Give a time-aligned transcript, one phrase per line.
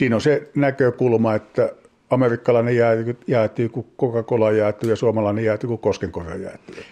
[0.00, 1.72] siinä on se näkökulma, että
[2.10, 6.84] amerikkalainen jäätyy, jäätyy kuin Coca-Cola jäätyy ja suomalainen jäätyy kuin Koskenkorva jäätyy.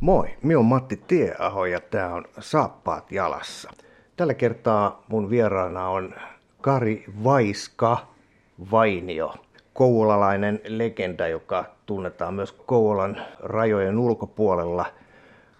[0.00, 3.70] Moi, minä on Matti Tieaho ja tämä on Saappaat jalassa.
[4.16, 6.14] Tällä kertaa mun vieraana on
[6.60, 8.11] Kari Vaiska
[8.70, 9.34] Vainio,
[9.72, 14.86] kouvolalainen legenda, joka tunnetaan myös Kouvolan rajojen ulkopuolella.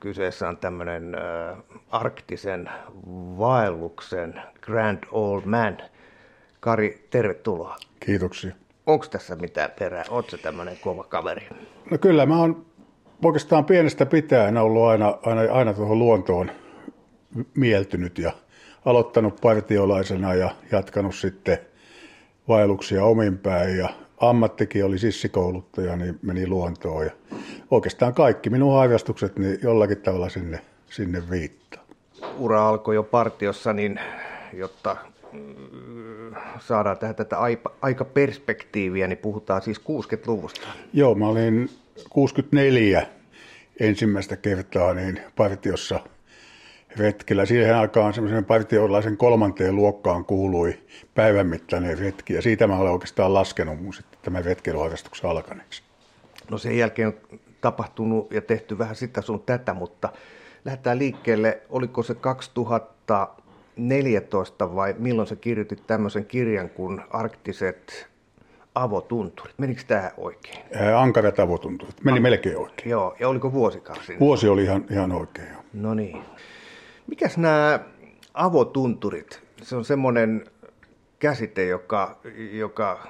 [0.01, 1.59] Kyseessä on tämmöinen äh,
[1.91, 2.71] arktisen
[3.39, 5.79] vaelluksen Grand Old Man.
[6.61, 7.77] Kari, tervetuloa.
[8.01, 8.55] Kiitoksia.
[8.87, 10.05] Onko tässä mitään perää?
[10.11, 11.49] Oletko tämmöinen kova kaveri?
[11.91, 12.67] No kyllä, mä oon
[13.25, 16.51] oikeastaan pienestä pitäen ollut aina, aina, aina tuohon luontoon
[17.55, 18.33] mieltynyt ja
[18.85, 21.59] aloittanut partiolaisena ja jatkanut sitten
[22.53, 23.89] vaelluksia omin päin ja
[24.21, 27.11] ammattikin oli sissikouluttaja, niin meni luontoon ja
[27.71, 30.61] oikeastaan kaikki minun harrastukset niin jollakin tavalla sinne,
[30.91, 31.83] sinne viittaa.
[32.39, 34.01] Ura alkoi jo partiossa, niin
[34.53, 34.97] jotta
[35.33, 37.37] mm, saadaan tähän tätä
[37.83, 40.69] aikaperspektiiviä, niin puhutaan siis 60-luvusta.
[40.93, 41.71] Joo, mä olin
[42.11, 43.07] 64
[43.81, 46.01] ensimmäistä kertaa niin partiossa
[46.97, 47.47] retkellä.
[47.47, 50.79] Siihen aikaan semmoisen partiolaisen kolmanteen luokkaan kuului
[51.15, 55.83] päivän mittainen retki, ja siitä mä olen oikeastaan laskenut mun sitten tämän retkeilyharrastuksen alkaneeksi.
[56.51, 57.15] No sen jälkeen on
[57.61, 60.09] tapahtunut ja tehty vähän sitä sun tätä, mutta
[60.65, 68.13] lähdetään liikkeelle, oliko se 2014 vai milloin sä kirjoitit tämmöisen kirjan kuin Arktiset
[68.75, 69.59] avotunturit.
[69.59, 70.59] Menikö tämä oikein?
[70.97, 72.05] Ankarat avotunturit.
[72.05, 72.23] Meni An...
[72.23, 72.91] melkein oikein.
[72.91, 74.17] Joo, ja oliko vuosikausi?
[74.21, 75.63] Vuosi oli ihan, ihan oikein, joo.
[75.73, 76.23] No niin.
[77.07, 77.81] Mikäs nämä
[78.35, 79.43] avotunturit?
[79.63, 80.45] Se on semmoinen
[81.19, 82.19] käsite, joka,
[82.53, 83.07] joka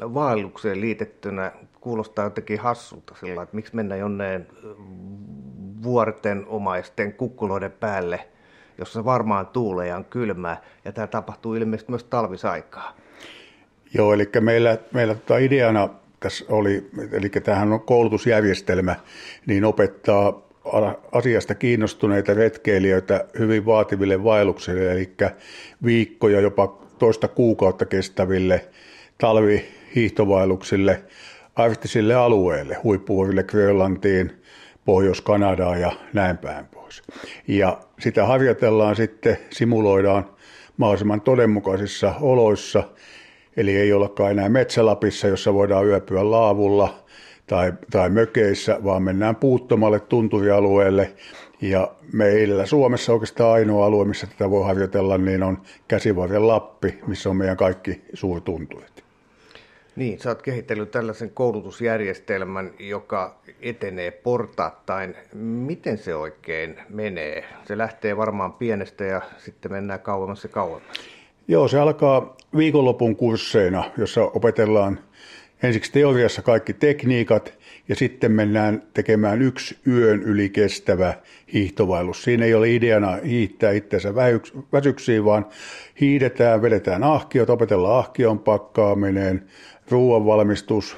[0.00, 4.46] vaellukseen liitettynä kuulostaa jotenkin hassulta sillä että miksi mennä jonneen
[5.82, 8.28] vuorten omaisten kukkuloiden päälle,
[8.78, 12.96] jossa varmaan tuulee ja on kylmää, ja tämä tapahtuu ilmeisesti myös talvisaikaa.
[13.94, 15.88] Joo, eli meillä, meillä tota ideana
[16.20, 18.96] tässä oli, eli tämähän on koulutusjärjestelmä,
[19.46, 20.43] niin opettaa
[21.12, 25.10] asiasta kiinnostuneita retkeilijöitä hyvin vaativille vaelluksille, eli
[25.84, 28.68] viikkoja, jopa toista kuukautta kestäville
[29.18, 31.02] talvihiihtovaelluksille
[31.56, 34.32] arktisille alueille, huippuvuorille Grönlantiin,
[34.84, 37.02] Pohjois-Kanadaan ja näin päin pois.
[37.48, 40.24] Ja sitä harjoitellaan sitten, simuloidaan
[40.76, 42.84] mahdollisimman todenmukaisissa oloissa–
[43.56, 47.03] Eli ei ollakaan enää Metsälapissa, jossa voidaan yöpyä laavulla
[47.46, 51.12] tai, tai mökeissä, vaan mennään puuttomalle tunturialueelle.
[51.60, 57.30] Ja meillä Suomessa oikeastaan ainoa alue, missä tätä voi harjoitella, niin on Käsivarren Lappi, missä
[57.30, 59.04] on meidän kaikki suurtunturit.
[59.96, 65.14] Niin, sä oot kehitellyt tällaisen koulutusjärjestelmän, joka etenee portaattain.
[65.34, 67.44] Miten se oikein menee?
[67.64, 70.96] Se lähtee varmaan pienestä ja sitten mennään kauemmas ja kauemmas.
[71.48, 74.98] Joo, se alkaa viikonlopun kursseina, jossa opetellaan
[75.64, 77.58] ensiksi teoriassa kaikki tekniikat
[77.88, 81.14] ja sitten mennään tekemään yksi yön yli kestävä
[81.52, 82.22] hiihtovaellus.
[82.22, 84.14] Siinä ei ole ideana hiihtää itseänsä
[84.72, 85.46] väsyksiin, vaan
[86.00, 89.44] hiidetään, vedetään ahkiot, opetellaan ahkion pakkaaminen,
[89.90, 90.96] ruoanvalmistus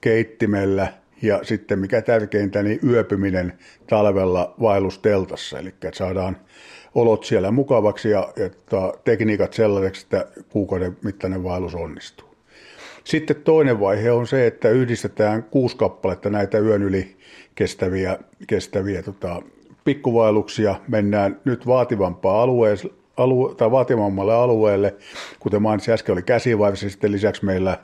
[0.00, 3.52] keittimellä ja sitten mikä tärkeintä, niin yöpyminen
[3.86, 6.36] talvella vaellusteltassa, eli saadaan
[6.94, 12.29] olot siellä mukavaksi ja että tekniikat sellaiseksi, että kuukauden mittainen vaellus onnistuu.
[13.04, 17.16] Sitten toinen vaihe on se, että yhdistetään kuusi kappaletta näitä yön yli
[17.54, 19.42] kestäviä, kestäviä tota,
[19.84, 20.74] pikkuvaelluksia.
[20.88, 24.94] Mennään nyt vaativampaa alueelle, alue, tai vaativammalle alueelle,
[25.40, 27.78] kuten mainitsin äsken, oli käsivarsi, sitten lisäksi meillä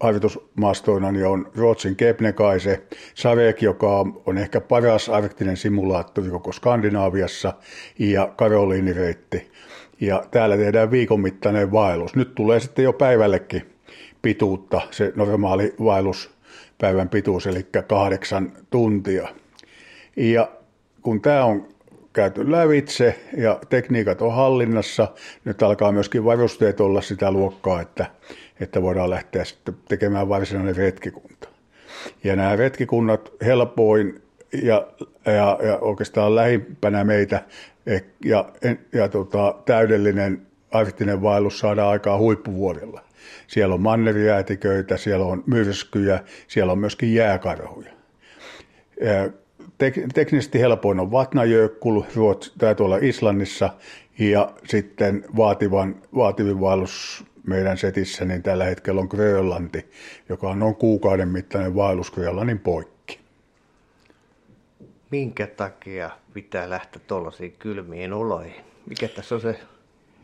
[0.00, 2.82] harjoitusmastoina niin on Ruotsin Kebnekaise,
[3.14, 7.52] Sarek, joka on ehkä paras arktinen simulaattori koko Skandinaaviassa,
[7.98, 9.50] ja Karoliinireitti.
[10.00, 12.16] Ja täällä tehdään viikon mittainen vaellus.
[12.16, 13.73] Nyt tulee sitten jo päivällekin
[14.24, 19.28] pituutta, se normaali vaelluspäivän pituus, eli kahdeksan tuntia.
[20.16, 20.48] Ja
[21.02, 21.68] kun tämä on
[22.12, 25.08] käyty lävitse ja tekniikat on hallinnassa.
[25.44, 28.06] Nyt alkaa myöskin varusteet olla sitä luokkaa, että,
[28.60, 31.48] että voidaan lähteä sitten tekemään varsinainen retkikunta.
[32.24, 34.22] Ja nämä retkikunnat helpoin
[34.62, 34.86] ja,
[35.26, 37.42] ja, ja oikeastaan lähimpänä meitä
[37.86, 38.52] eh, ja,
[38.92, 43.03] ja tota, täydellinen arktinen vaellus saadaan aikaa huippuvuodella.
[43.46, 47.90] Siellä on mannerijäätiköitä, siellä on myrskyjä, siellä on myöskin jääkarhuja
[49.78, 52.00] tek, teknisesti helpoin on Vatnajökull,
[52.58, 53.70] tai tuolla Islannissa,
[54.18, 59.90] ja sitten vaativan, vaativin vaellus meidän setissä, niin tällä hetkellä on Grönlanti,
[60.28, 63.20] joka on noin kuukauden mittainen vaellus Grönlannin poikki.
[65.10, 68.64] Minkä takia pitää lähteä tuollaisiin kylmiin oloihin?
[68.86, 69.60] Mikä tässä on se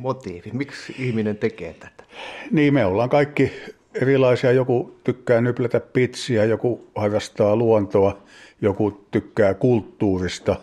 [0.00, 0.50] motiivi?
[0.52, 2.04] Miksi ihminen tekee tätä?
[2.50, 3.52] Niin, me ollaan kaikki
[3.94, 4.52] erilaisia.
[4.52, 8.22] Joku tykkää nyplätä pitsiä, joku harrastaa luontoa,
[8.60, 10.56] joku tykkää kulttuurista.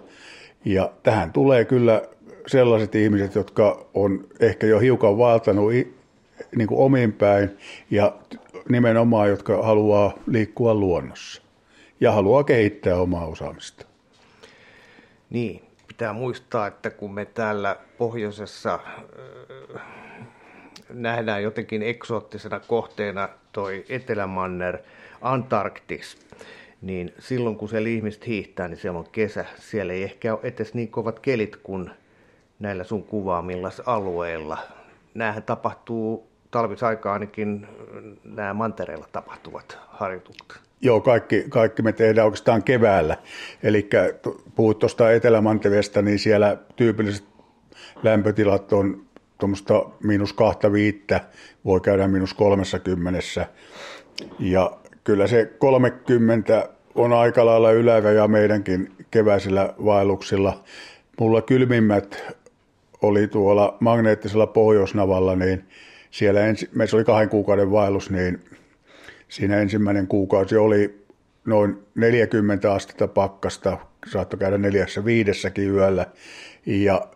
[0.65, 2.01] Ja tähän tulee kyllä
[2.47, 5.71] sellaiset ihmiset, jotka on ehkä jo hiukan valtanut
[6.55, 7.49] niin kuin omiin päin
[7.91, 8.15] ja
[8.69, 11.41] nimenomaan, jotka haluaa liikkua luonnossa
[12.01, 13.85] ja haluaa kehittää omaa osaamista.
[15.29, 15.61] Niin,
[15.97, 18.79] pitää muistaa, että kun me täällä pohjoisessa
[19.75, 19.81] äh,
[20.93, 24.77] nähdään jotenkin eksoottisena kohteena toi Etelämanner,
[25.21, 26.17] Antarktis,
[26.81, 29.45] niin silloin kun siellä ihmiset hiihtää, niin siellä on kesä.
[29.55, 31.91] Siellä ei ehkä ole edes niin kovat kelit kuin
[32.59, 34.57] näillä sun kuvaamilla alueilla.
[35.13, 37.67] Nämähän tapahtuu talvisaikaa ainakin
[38.23, 40.66] nämä mantereilla tapahtuvat harjoitukset.
[40.81, 43.17] Joo, kaikki, kaikki me tehdään oikeastaan keväällä.
[43.63, 43.89] Eli
[44.55, 47.25] puhut tuosta Etelämantereesta, niin siellä tyypilliset
[48.03, 49.05] lämpötilat on
[49.39, 51.21] tuommoista miinus kahta viittä,
[51.65, 52.79] voi käydä miinus kolmessa
[54.39, 60.63] Ja kyllä se 30 on aika lailla yläraja meidänkin keväisillä vaelluksilla.
[61.19, 62.35] Mulla kylmimmät
[63.01, 65.63] oli tuolla magneettisella pohjoisnavalla, niin
[66.11, 68.39] siellä ensi, meissä oli kahden kuukauden vaellus, niin
[69.29, 71.05] siinä ensimmäinen kuukausi oli
[71.45, 73.77] noin 40 astetta pakkasta,
[74.07, 76.05] saattoi käydä neljässä viidessäkin yöllä,
[76.65, 77.07] ja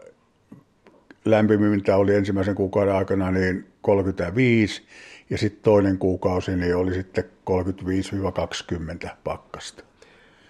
[1.25, 4.83] lämpimmintä oli ensimmäisen kuukauden aikana niin 35,
[5.29, 7.23] ja sitten toinen kuukausi niin oli sitten
[9.05, 9.83] 35-20 pakkasta.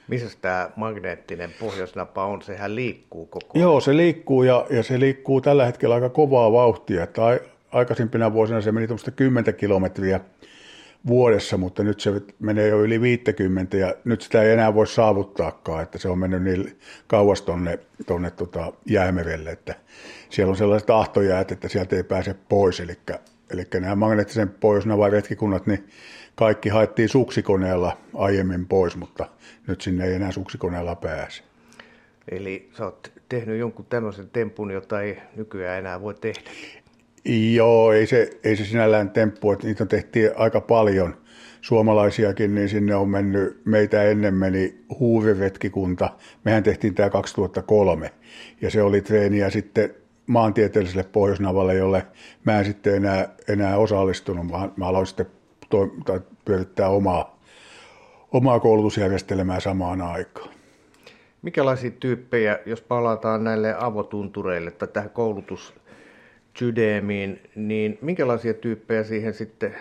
[0.07, 2.42] Missä tämä magneettinen pohjoisnapa on?
[2.42, 3.62] Sehän liikkuu koko ajan.
[3.62, 7.04] Joo, se liikkuu ja, ja se liikkuu tällä hetkellä aika kovaa vauhtia.
[7.04, 7.22] Että
[7.72, 10.19] aikaisempina vuosina se meni tuommoista 10 kilometriä
[11.07, 15.83] vuodessa, mutta nyt se menee jo yli 50 ja nyt sitä ei enää voi saavuttaakaan,
[15.83, 19.75] että se on mennyt niin kauas tuonne tonne tota jäämerelle, että
[20.30, 22.98] siellä on sellaiset ahtojäät, että sieltä ei pääse pois, eli,
[23.53, 25.88] eli nämä magneettisen pohjoisnavan retkikunnat, niin
[26.36, 29.27] kaikki haettiin suksikoneella aiemmin pois, mutta
[29.68, 31.44] nyt sinne ei enää suksikoneella pääse.
[32.31, 36.50] Eli sä oot tehnyt jonkun tämmöisen tempun, jota ei nykyään enää voi tehdä.
[37.25, 41.18] Joo, ei se, ei se sinällään temppu, että niitä tehtiin aika paljon
[41.62, 46.09] suomalaisiakin, niin sinne on mennyt, meitä ennen meni huuviretkikunta.
[46.45, 48.12] Mehän tehtiin tämä 2003
[48.62, 49.95] ja se oli treeniä sitten
[50.27, 52.07] maantieteelliselle Pohjoisnavalle, jolle
[52.44, 55.25] mä en sitten enää, enää osallistunut, vaan mä aloin sitten
[55.69, 57.39] to, tai pyörittää omaa,
[58.31, 60.50] omaa koulutusjärjestelmää samaan aikaan.
[61.41, 65.73] Mikälaisia tyyppejä, jos palataan näille avotuntureille tai tähän koulutus
[67.56, 69.75] niin minkälaisia tyyppejä siihen sitten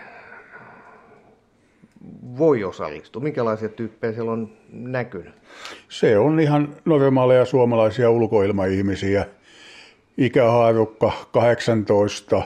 [2.39, 3.23] voi osallistua?
[3.23, 5.35] Minkälaisia tyyppejä siellä on näkynyt?
[5.89, 9.27] Se on ihan normaaleja suomalaisia ulkoilmaihmisiä.
[10.19, 12.43] Ikähaarukka 18.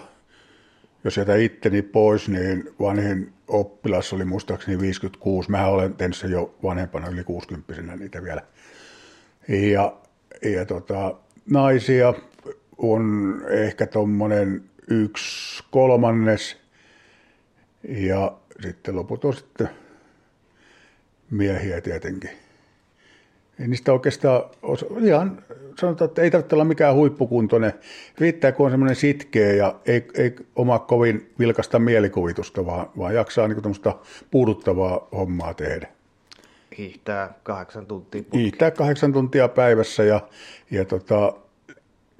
[1.04, 5.50] Jos jätä itteni pois, niin vanhin oppilas oli muistaakseni 56.
[5.50, 8.42] Mä olen sen jo vanhempana yli 60 niitä vielä.
[9.48, 9.96] Ja,
[10.42, 11.14] ja tota,
[11.50, 12.14] naisia
[12.78, 16.56] on ehkä tuommoinen yksi kolmannes
[17.88, 19.68] ja sitten loput on sitten
[21.30, 22.30] miehiä tietenkin.
[23.60, 24.42] Ei niistä oikeastaan,
[25.02, 25.42] ihan
[25.80, 27.72] sanotaan, että ei tarvitse olla mikään huippukuntoinen.
[28.18, 33.48] Riittää, kun on semmoinen sitkeä ja ei, ei oma kovin vilkasta mielikuvitusta, vaan, vaan jaksaa
[33.48, 33.62] niin
[34.30, 35.88] puuduttavaa hommaa tehdä.
[36.78, 38.38] Hiihtää kahdeksan tuntia putki.
[38.38, 40.20] Hiihtää kahdeksan tuntia päivässä ja,
[40.70, 41.32] ja tota,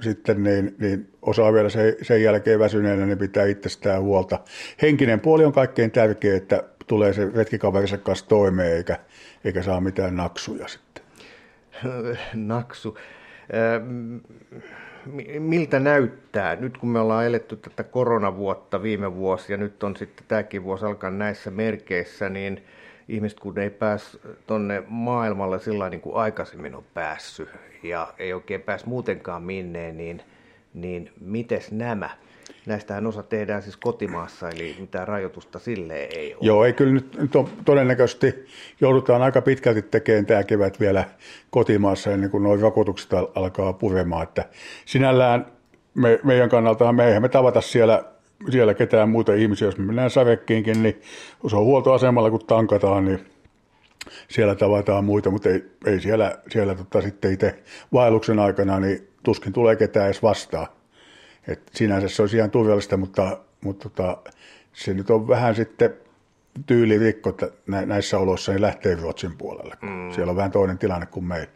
[0.00, 4.38] sitten niin, niin osaa vielä se, sen jälkeen väsyneenä, niin pitää itsestään huolta.
[4.82, 8.98] Henkinen puoli on kaikkein tärkeä, että tulee se retkikaverinsa kanssa toimeen eikä,
[9.44, 11.04] eikä saa mitään naksuja sitten.
[12.34, 12.98] Naksu.
[15.38, 20.24] Miltä näyttää, nyt kun me ollaan eletty tätä koronavuotta viime vuosi ja nyt on sitten
[20.28, 22.64] tämäkin vuosi alkaa näissä merkeissä, niin
[23.08, 27.48] ihmiset kun ei pääs tonne maailmalle sillä niin kuin aikaisemmin on päässyt
[27.82, 30.22] ja ei oikein pääs muutenkaan minneen, niin,
[30.74, 32.10] niin mites nämä?
[32.66, 36.42] Näistähän osa tehdään siis kotimaassa, eli mitään rajoitusta sille ei ole.
[36.42, 38.46] Joo, ei kyllä nyt, nyt on, todennäköisesti
[38.80, 41.04] joudutaan aika pitkälti tekemään tämä kevät vielä
[41.50, 44.22] kotimaassa ennen kuin nuo rokotukset alkaa puremaan.
[44.22, 44.44] Että
[44.84, 45.46] sinällään
[45.94, 48.04] me, meidän kannalta me eihän me tavata siellä,
[48.50, 51.02] siellä ketään muita ihmisiä, jos me mennään sävekkiinkin, niin
[51.48, 53.24] se on huoltoasemalla kun tankataan, niin
[54.28, 57.62] siellä tavataan muita, mutta ei, ei siellä, siellä tota sitten itse
[57.92, 60.66] vaelluksen aikana, niin tuskin tulee ketään edes vastaan.
[61.48, 64.16] Et sinänsä se olisi ihan turvallista, mutta, mutta tota,
[64.72, 65.94] se nyt on vähän sitten
[66.66, 69.74] tyylirikko että näissä oloissa niin lähtee Ruotsin puolelle.
[69.82, 70.12] Mm.
[70.12, 71.52] Siellä on vähän toinen tilanne kuin meillä.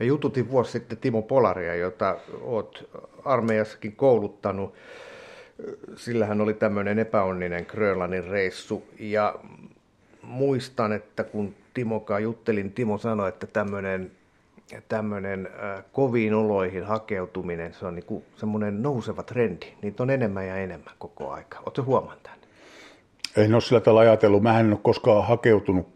[0.00, 2.88] Me jututin vuosi sitten Timo Polaria, jota olet
[3.24, 4.74] armeijassakin kouluttanut.
[5.96, 9.34] Sillähän oli tämmöinen epäonninen Grönlannin reissu ja
[10.22, 14.10] muistan, että kun Timokaan juttelin, Timo sanoi, että tämmöinen
[14.88, 19.66] tämmöinen äh, koviin oloihin hakeutuminen, se on niin kuin semmoinen nouseva trendi.
[19.82, 21.58] Niitä on enemmän ja enemmän koko aika.
[21.58, 22.38] Oletko huomannut tämän?
[23.36, 24.42] En ole sillä tavalla ajatellut.
[24.42, 25.95] Mä en ole koskaan hakeutunut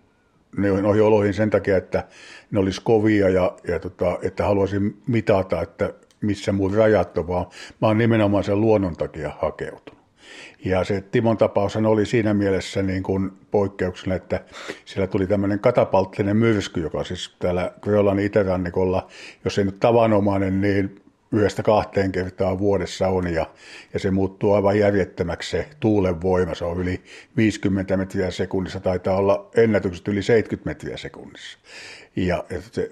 [0.57, 2.05] noihin oloihin sen takia, että
[2.51, 7.47] ne olisi kovia ja, ja tota, että haluaisin mitata, että missä mun rajat on, vaan
[7.81, 10.01] mä oon nimenomaan sen luonnon takia hakeutunut.
[10.65, 14.45] Ja se Timon tapaus oli siinä mielessä niin kuin poikkeuksena, että
[14.85, 19.07] siellä tuli tämmöinen katapalttinen myrsky, joka siis täällä Grölan itärannikolla,
[19.45, 23.47] jos ei nyt tavanomainen, niin yhdestä kahteen kertaa vuodessa on ja,
[23.93, 26.55] ja se muuttuu aivan järjettömäksi se tuulen voima.
[26.55, 27.01] Se on yli
[27.37, 31.59] 50 metriä sekunnissa, taitaa olla ennätykset yli 70 metriä sekunnissa.
[32.17, 32.91] Ja, se,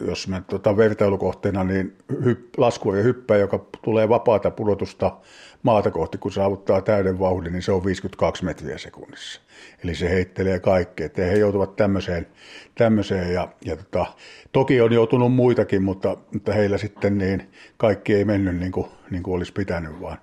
[0.00, 5.16] jos mä tota vertailukohteena, niin hypp, laskuvarjo hyppää, joka tulee vapaata pudotusta
[5.62, 9.40] maata kohti, kun saavuttaa täyden vauhdin, niin se on 52 metriä sekunnissa.
[9.84, 12.26] Eli se heittelee kaikkea, että he joutuvat tämmöiseen,
[12.74, 14.06] tämmöiseen ja, ja tota,
[14.52, 19.22] toki on joutunut muitakin, mutta, mutta heillä sitten niin kaikki ei mennyt niin kuin, niin
[19.22, 20.18] kuin olisi pitänyt, vaan,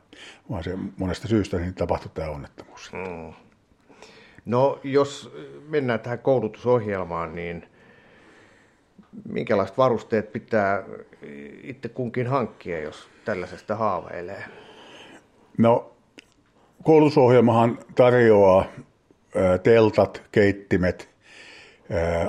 [0.50, 2.92] vaan se monesta syystä niin tapahtui tämä onnettomuus.
[2.92, 3.34] Hmm.
[4.46, 5.36] No jos
[5.70, 7.66] mennään tähän koulutusohjelmaan, niin–
[9.30, 10.84] minkälaiset varusteet pitää
[11.64, 14.44] itse kunkin hankkia, jos tällaisesta haaveilee?
[15.58, 15.96] No,
[16.84, 18.66] koulutusohjelmahan tarjoaa
[19.64, 21.10] teltat, keittimet,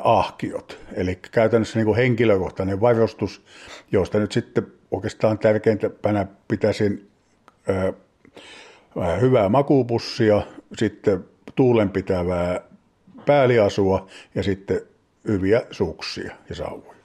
[0.03, 0.79] ahkiot.
[0.93, 3.45] Eli käytännössä niin kuin henkilökohtainen varustus,
[3.93, 7.11] josta nyt sitten oikeastaan tärkeimpänä pitäisin
[9.21, 10.43] hyvää makuupussia,
[10.77, 12.61] sitten tuulenpitävää
[13.27, 14.81] pääliasua ja sitten
[15.29, 16.96] hyviä suksia ja sauvoja.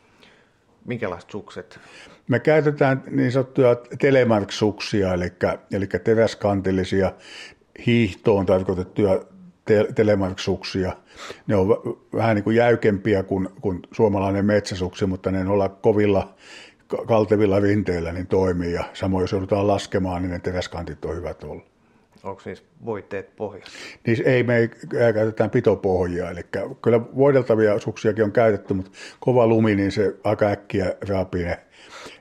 [0.86, 1.80] Minkälaiset sukset?
[2.28, 5.32] Me käytetään niin sanottuja telemark-suksia, eli,
[5.72, 7.12] eli teräskantillisia
[7.86, 9.22] hiihtoon tarkoitettuja
[9.66, 10.92] te- telemark-suksia.
[11.48, 11.68] Ne on
[12.14, 16.34] vähän niin kuin jäykempiä kuin, kuin suomalainen metsäsuksi, mutta ne olla kovilla
[17.08, 18.74] kaltevilla rinteillä niin toimii.
[18.74, 21.71] Ja samoin jos joudutaan laskemaan, niin ne teräskantit on hyvät olla.
[22.24, 23.72] Onko siis voiteet pohjassa?
[24.08, 24.70] Niin ei, me ei
[25.14, 26.42] käytetään pitopohjia, eli
[26.82, 31.60] kyllä voideltavia suksiakin on käytetty, mutta kova lumi, niin se aika äkkiä raapii ne,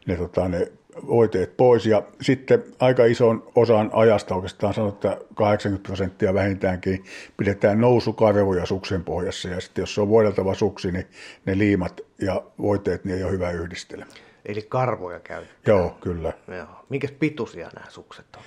[0.07, 0.73] ne, tota, ne
[1.07, 1.87] voiteet pois.
[1.87, 7.04] Ja sitten aika ison osan ajasta oikeastaan sanotaan, että 80 prosenttia vähintäänkin
[7.37, 9.49] pidetään nousukarvoja suksen pohjassa.
[9.49, 11.07] Ja sitten jos se on voideltava suksi, niin
[11.47, 14.07] ne liimat ja voiteet niin ei ole hyvä yhdistellä.
[14.45, 15.61] Eli karvoja käytetään?
[15.66, 16.33] Joo, kyllä.
[16.49, 16.79] Joo.
[16.90, 18.42] Minkä pituisia nämä sukset on?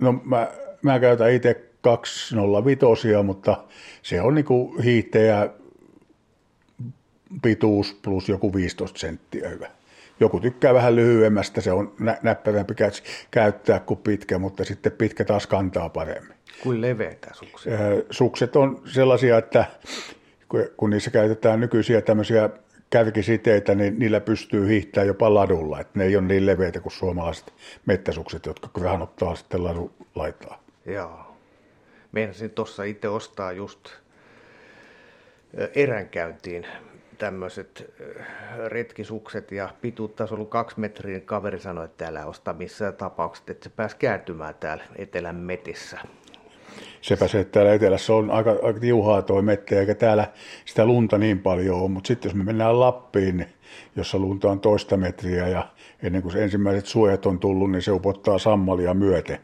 [0.00, 0.50] No mä,
[0.82, 2.86] mä käytän itse 205,
[3.24, 3.64] mutta
[4.02, 5.50] se on niinku hiihtäjä
[7.42, 9.70] pituus plus joku 15 senttiä hyvä.
[10.20, 12.74] Joku tykkää vähän lyhyemmästä, se on nä- näppävämpi
[13.30, 16.36] käyttää kuin pitkä, mutta sitten pitkä taas kantaa paremmin.
[16.62, 17.78] Kuin leveitä suksia?
[18.10, 19.64] Sukset on sellaisia, että
[20.76, 22.50] kun niissä käytetään nykyisiä tämmöisiä
[22.94, 25.80] kärkisiteitä, niin niillä pystyy hiihtämään jopa ladulla.
[25.80, 27.54] Että ne ei ole niin leveitä kuin suomalaiset
[27.86, 30.62] mettäsukset, jotka vähän ottaa sitten ladun laitaa.
[30.86, 31.36] Joo.
[32.12, 33.90] Meinasin tuossa itse ostaa just
[35.74, 36.66] eränkäyntiin
[37.18, 37.94] tämmöiset
[38.68, 41.16] retkisukset ja pituutta olisi ollut kaksi metriä.
[41.18, 45.98] Niin kaveri sanoi, että täällä osta missään tapauksessa, että se pääsi kääntymään täällä etelän metissä
[47.04, 50.32] sepä se, että täällä etelässä on aika, aika tiuhaa toi mettä, eikä täällä
[50.64, 53.46] sitä lunta niin paljon ole, mutta sitten jos me mennään Lappiin,
[53.96, 55.68] jossa lunta on toista metriä ja
[56.02, 59.38] ennen kuin se ensimmäiset suojat on tullut, niin se upottaa sammalia myöten,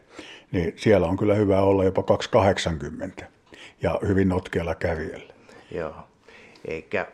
[0.52, 3.26] niin siellä on kyllä hyvä olla jopa 280
[3.82, 5.34] ja hyvin notkealla kävijällä.
[5.70, 5.94] Joo,
[6.64, 7.06] eikä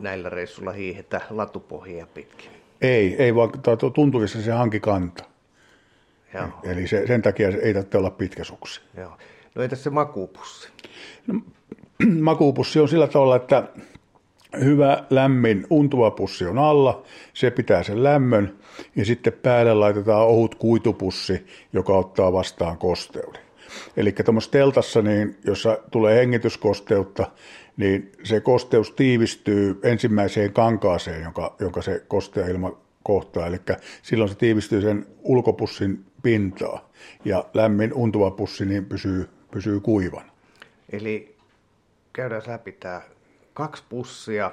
[0.00, 2.50] näillä reissulla hiihetä latupohjia pitkin.
[2.80, 3.50] Ei, ei vaan
[3.94, 5.24] tuntuvissa se hankikanta.
[6.34, 6.48] Joo.
[6.62, 8.80] Eli se, sen takia ei tarvitse olla pitkä suksi.
[8.96, 9.16] Joo.
[9.54, 10.68] No entäs se makuupussi?
[11.26, 11.40] No,
[12.30, 13.68] makuupussi on sillä tavalla, että
[14.60, 17.02] hyvä lämmin untuva pussi on alla,
[17.34, 18.58] se pitää sen lämmön
[18.96, 23.42] ja sitten päälle laitetaan ohut kuitupussi, joka ottaa vastaan kosteuden.
[23.96, 27.30] Eli tuommoisessa teltassa, niin, jossa tulee hengityskosteutta,
[27.76, 33.46] niin se kosteus tiivistyy ensimmäiseen kankaaseen, jonka, jonka se kostea ilma kohtaa.
[33.46, 33.60] Eli
[34.02, 36.90] silloin se tiivistyy sen ulkopussin pintaa
[37.24, 40.32] ja lämmin untuva pussi niin pysyy pysyy kuivana.
[40.92, 41.36] Eli
[42.12, 43.00] käydään läpi tämä
[43.54, 44.52] kaksi pussia,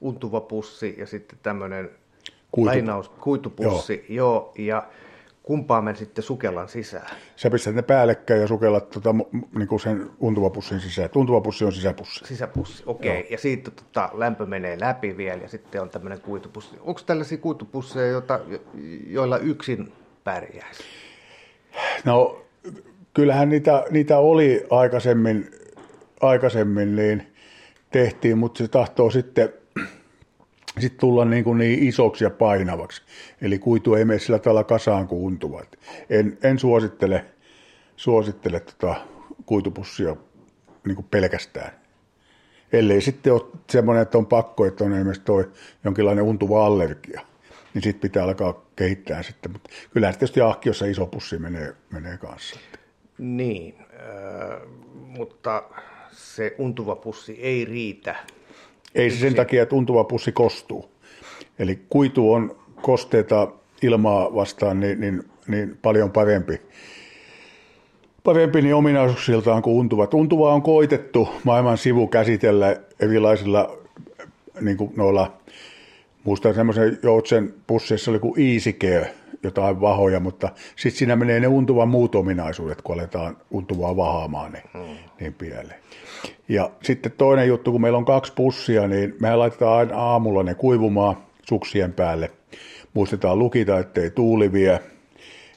[0.00, 1.90] untuva pussi ja sitten tämmöinen
[2.54, 2.66] Kuitu...
[2.66, 4.32] Lainaus, kuitupussi, joo.
[4.32, 4.88] joo, ja
[5.42, 7.16] kumpaa me sitten sukellan sisään?
[7.36, 9.14] Sä pistät ne päällekkäin ja sukellat tota,
[9.54, 11.10] niin kuin sen untuvapussin sisään.
[11.14, 12.24] Untuvapussi on sisäpussi.
[12.24, 13.18] Sisäpussi, okei.
[13.18, 13.30] Okay.
[13.30, 16.76] Ja siitä tota, lämpö menee läpi vielä ja sitten on tämmöinen kuitupussi.
[16.80, 18.40] Onko tällaisia kuitupusseja, joita,
[19.06, 19.92] joilla yksin
[20.24, 20.82] pärjäisi?
[22.04, 22.43] No
[23.14, 25.50] kyllähän niitä, niitä oli aikaisemmin,
[26.20, 27.22] aikaisemmin niin
[27.90, 29.52] tehtiin, mutta se tahtoo sitten
[30.80, 33.02] sitten tulla niin, kuin niin isoksi ja painavaksi.
[33.40, 35.38] Eli kuitu ei mene sillä tavalla kasaan kuin.
[36.10, 37.24] En, en suosittele,
[37.96, 38.94] suosittele tota
[39.46, 40.16] kuitupussia
[40.86, 41.70] niin kuin pelkästään.
[42.72, 45.50] Ellei sitten ole semmoinen, että on pakko, että on esimerkiksi toi
[45.84, 47.20] jonkinlainen untuva allergia,
[47.74, 49.52] niin sitten pitää alkaa kehittää sitten.
[49.52, 52.60] Mutta kyllä tietysti ahkiossa iso pussi menee, menee kanssa.
[53.18, 54.68] Niin, äh,
[55.06, 55.62] mutta
[56.12, 58.16] se untuva pussi ei riitä
[58.94, 60.90] ei se sen takia, että untuva pussi kostuu.
[61.58, 63.48] Eli kuitu on kosteita
[63.82, 66.60] ilmaa vastaan niin, niin, niin paljon parempi.
[68.24, 70.08] Parempi niin ominaisuuksiltaan kuin untuva.
[70.12, 73.78] Untuva on koitettu maailman sivu käsitellä erilaisilla
[74.60, 75.32] niin kuin noilla,
[76.24, 79.14] muistan semmoisen joutsen pussissa oli kuin Easy Care,
[79.44, 84.64] jotain vahoja, mutta sitten siinä menee ne untuvan muut ominaisuudet, kun aletaan untuvaa vahaamaan niin,
[84.72, 84.96] hmm.
[85.20, 85.80] niin pieleen.
[86.48, 90.54] Ja sitten toinen juttu, kun meillä on kaksi pussia, niin me laitetaan aina aamulla ne
[90.54, 91.16] kuivumaan
[91.48, 92.30] suksien päälle.
[92.94, 94.80] Muistetaan lukita, ettei tuuli vie.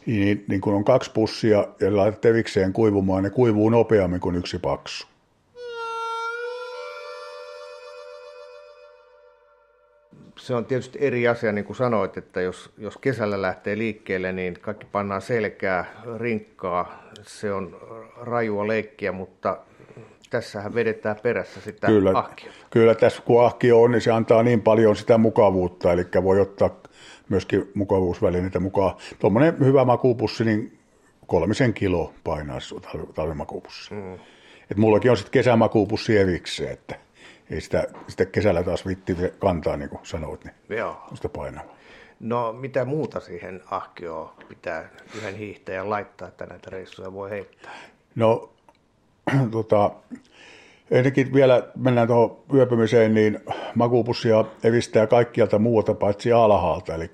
[0.06, 4.60] Niin, niin kun on kaksi pussia ja laitat erikseen kuivumaan, ne kuivuu nopeammin kuin yksi
[4.60, 5.08] paksu.
[10.48, 14.58] Se on tietysti eri asia, niin kuin sanoit, että jos, jos kesällä lähtee liikkeelle, niin
[14.62, 15.86] kaikki pannaan selkää,
[16.18, 17.78] rinkkaa, se on
[18.22, 19.58] rajua leikkiä, mutta
[20.30, 22.52] tässähän vedetään perässä sitä kyllä, ahkia.
[22.70, 26.70] Kyllä, tässä kun ahkio on, niin se antaa niin paljon sitä mukavuutta, eli voi ottaa
[27.30, 28.96] myöskin mukavuusvälineitä mukaan.
[29.20, 30.78] Tuommoinen hyvä makupussi, niin
[31.26, 32.60] kolmisen kilo painaa
[33.16, 33.94] talvimakupussi.
[33.94, 34.14] Mm.
[34.72, 36.96] Et mullakin on sitten kesämakupussi erikseen, että
[37.52, 41.04] ei sitä, sitä kesällä taas vitti kantaa, niin kuin sanoit, niin Joo.
[41.14, 41.64] sitä painaa.
[42.20, 47.72] No mitä muuta siihen ahkioon pitää yhden hiihtäjän laittaa, että näitä reissuja voi heittää?
[48.16, 48.50] No
[49.52, 49.92] tota,
[50.92, 53.40] ennenkin vielä mennään tuohon yöpymiseen, niin
[53.76, 57.10] makupussia evistää kaikkialta muualta paitsi alhaalta, eli,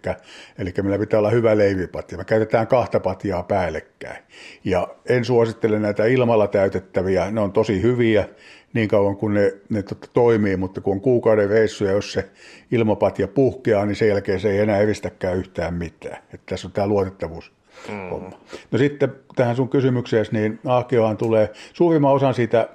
[0.58, 2.18] eli meillä pitää olla hyvä leivipatja.
[2.18, 4.24] Me käytetään kahta patjaa päällekkäin.
[4.64, 8.28] Ja en suosittele näitä ilmalla täytettäviä, ne on tosi hyviä
[8.74, 12.30] niin kauan kuin ne, ne tota, toimii, mutta kun on kuukauden reissuja, jos se
[12.72, 16.18] ilmapatja puhkeaa, niin sen jälkeen se ei enää evistäkään yhtään mitään.
[16.34, 17.52] Että tässä on tämä luotettavuus
[17.90, 18.10] mm.
[18.10, 18.40] homma.
[18.72, 22.70] No sitten tähän sun kysymykseen, niin Aakiohan tulee, suurimman osan siitä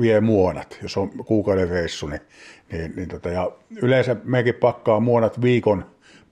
[0.00, 2.20] vie muonat, jos on kuukauden reissu, niin,
[2.72, 3.50] niin, niin tota, ja
[3.82, 5.84] yleensä mekin pakkaa muonat viikon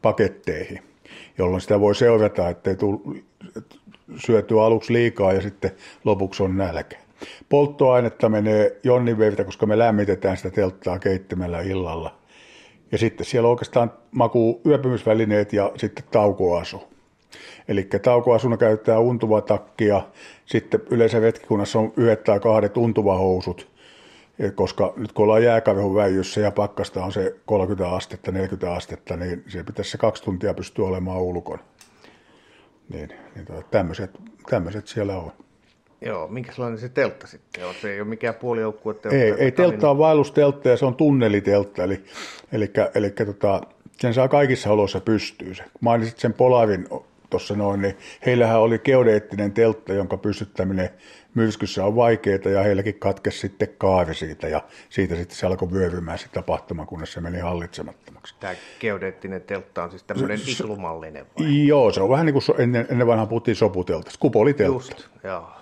[0.03, 0.83] paketteihin,
[1.39, 3.01] jolloin sitä voi seurata, ettei tule
[4.27, 5.71] syötyä aluksi liikaa ja sitten
[6.05, 6.97] lopuksi on nälkä.
[7.49, 12.19] Polttoainetta menee jonninverta, koska me lämmitetään sitä telttaa keittämällä illalla.
[12.93, 16.83] Ja sitten siellä oikeastaan makuu yöpymisvälineet ja sitten taukoasu.
[17.69, 20.03] Eli taukoasuna käyttää untuva takkia,
[20.47, 22.77] sitten yleensä vetkikunnassa on yhdet tai kahdet
[23.07, 23.69] housut,
[24.55, 29.45] koska nyt kun ollaan jääkarhun väijyssä ja pakkasta on se 30 astetta, 40 astetta, niin
[29.49, 31.63] se pitäisi se kaksi tuntia pystyä olemaan ulkona.
[32.89, 34.11] Niin, niin tuota, tämmöiset,
[34.51, 35.33] tämmöiset siellä on.
[36.07, 37.75] Joo, minkälainen se teltta sitten on?
[37.75, 39.17] Se ei ole mikään puolijoukkue teltta.
[39.19, 42.05] Ei, ei teltta on vaellusteltta ja se on tunneliteltta, eli,
[42.53, 43.61] eli, eli tota,
[44.01, 45.53] sen saa kaikissa oloissa pystyy.
[45.81, 46.89] Mainitsit sen Polarin
[47.31, 50.91] tuossa noin, niin heillähän oli geodeettinen teltta, jonka pystyttäminen
[51.35, 56.19] myrskyssä on vaikeaa ja heilläkin katkesi sitten kaari siitä ja siitä sitten se alkoi vyövymään
[56.19, 58.35] se tapahtuma, kunnes se meni hallitsemattomaksi.
[58.41, 61.67] Tämä geodeettinen teltta on siis tämmöinen iglumallinen vai?
[61.67, 64.93] Joo, se on vähän niin kuin ennen, ennen vanhaa puhuttiin soputelta, kupoliteltta.
[64.95, 65.56] Just, joo.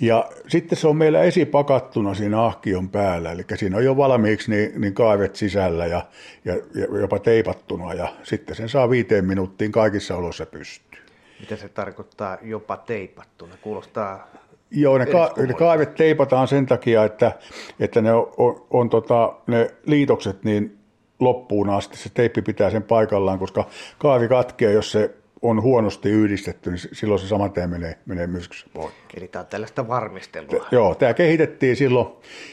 [0.00, 4.80] Ja sitten se on meillä esipakattuna siinä ahkion päällä, eli siinä on jo valmiiksi niin,
[4.80, 6.06] niin kaavet sisällä ja,
[6.44, 11.00] ja, ja jopa teipattuna, ja sitten sen saa viiteen minuuttiin kaikissa oloissa pystyy.
[11.40, 13.54] Mitä se tarkoittaa jopa teipattuna?
[13.62, 14.28] Kuulostaa
[14.70, 17.32] Joo, ne, ka- ne kaavet teipataan sen takia, että,
[17.80, 20.78] että ne, on, on, on tota, ne liitokset niin
[21.20, 21.96] loppuun asti.
[21.96, 23.64] Se teippi pitää sen paikallaan, koska
[23.98, 25.10] kaavi katkeaa, jos se
[25.42, 28.92] on huonosti yhdistetty, niin silloin se saman tien menee, menee myrskyssä pois.
[29.16, 30.64] Eli tämä on tällaista varmistelua.
[30.64, 32.08] T- joo, tämä kehitettiin silloin,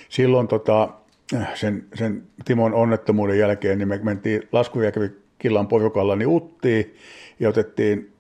[0.10, 0.90] silloin tota,
[1.54, 6.96] sen, sen Timon onnettomuuden jälkeen, niin me mentiin Laskujärvi Killan porukalla niin Uttiin
[7.40, 8.14] ja otettiin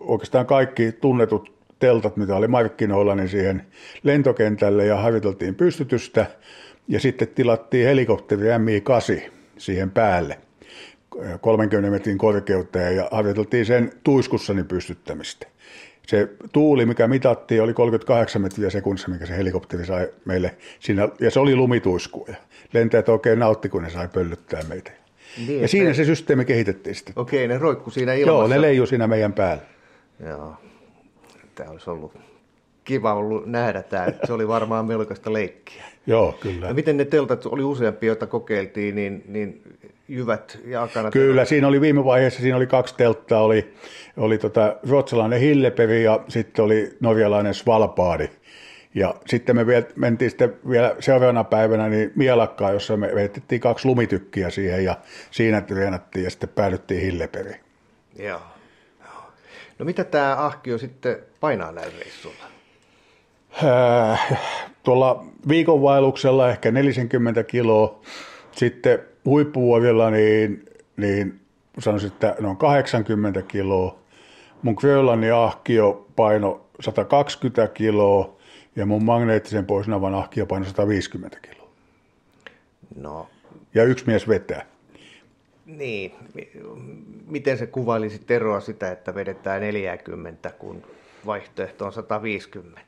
[0.00, 3.66] oikeastaan kaikki tunnetut teltat, mitä oli markkinoilla, niin siihen
[4.02, 6.26] lentokentälle ja harjoiteltiin pystytystä
[6.88, 10.38] ja sitten tilattiin helikopteri Mi-8 siihen päälle
[11.40, 15.46] 30 metrin korkeuteen ja harjoiteltiin sen tuiskussani pystyttämistä.
[16.06, 21.30] Se tuuli, mikä mitattiin, oli 38 metriä sekunnissa, mikä se helikopteri sai meille siinä, ja
[21.30, 22.24] se oli lumituisku.
[22.28, 22.34] Ja
[22.72, 24.90] lentäjät oikein nautti, kun ne sai pöllyttää meitä.
[25.46, 27.14] Niin, ja siinä se systeemi kehitettiin sitten.
[27.16, 28.38] Okei, ne roikku siinä ilmassa.
[28.38, 29.62] Joo, ne leiju siinä meidän päällä.
[30.26, 30.54] Joo,
[31.54, 32.12] tämä olisi ollut
[32.84, 34.06] kiva ollut nähdä tämä.
[34.24, 35.84] Se oli varmaan melkoista leikkiä.
[36.06, 36.66] Joo, kyllä.
[36.66, 39.62] Ja miten ne teltat, oli useampia, joita kokeiltiin, niin, niin
[40.08, 41.12] jyvät ja akanat?
[41.12, 43.74] Kyllä, siinä oli viime vaiheessa, siinä oli kaksi telttaa, oli,
[44.16, 48.28] oli tota ruotsalainen Hilleperi ja sitten oli norjalainen Svalpaadi.
[48.94, 53.88] Ja sitten me vielä, mentiin sitten vielä seuraavana päivänä niin Mielakkaan, jossa me veitettiin kaksi
[53.88, 54.96] lumitykkiä siihen ja
[55.30, 57.60] siinä treenattiin ja sitten päädyttiin Hilleperiin.
[58.18, 58.40] Joo.
[59.78, 62.44] No mitä tämä ahkio sitten painaa näin reissulla?
[63.64, 64.38] Äh,
[64.82, 68.00] tuolla viikonvaelluksella ehkä 40 kiloa,
[68.52, 70.64] sitten huippuvuodella niin,
[70.96, 71.40] niin
[71.78, 73.98] sanoisin, että noin 80 kiloa.
[74.62, 78.36] Mun Grönlannin ahkio paino 120 kiloa
[78.76, 81.70] ja mun magneettisen poisnavan ahkio paino 150 kiloa.
[82.96, 83.28] No.
[83.74, 84.66] Ja yksi mies vetää.
[85.66, 86.12] Niin.
[87.26, 90.82] Miten se kuvailisi eroa sitä, että vedetään 40, kun
[91.26, 92.80] vaihtoehto on 150?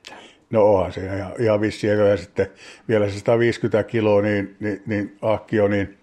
[0.49, 2.47] No onhan se ihan, ihan vissi ja sitten
[2.87, 5.97] vielä se 150 kiloa, niin, niin, niin ahkio, niin,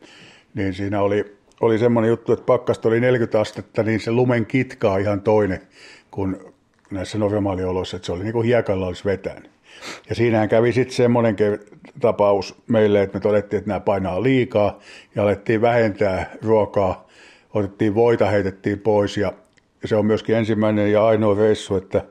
[0.55, 4.93] niin siinä oli, oli semmoinen juttu, että pakkasta oli 40 astetta, niin se lumen kitka
[4.93, 5.61] on ihan toinen
[6.11, 6.37] kuin
[6.91, 9.51] näissä normaalioloissa, että se oli niin kuin hiekalla olisi vetänyt.
[10.09, 11.37] Ja siinähän kävi sitten semmoinen
[12.01, 14.81] tapaus meille, että me todettiin, että nämä painaa liikaa
[15.15, 17.09] ja alettiin vähentää ruokaa,
[17.55, 19.33] otettiin voita, heitettiin pois ja
[19.85, 22.03] se on myöskin ensimmäinen ja ainoa reissu, että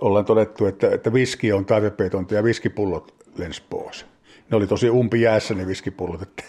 [0.00, 4.06] ollaan todettu, että, että viski on tarpeetonta ja viskipullot lensi pois.
[4.50, 6.42] Ne oli tosi umpi jäässä ne viskipullot, että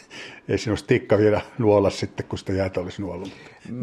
[0.50, 3.32] ei siinä olisi tikka vielä nuolla sitten, kun sitä jäätä olisi nuollut.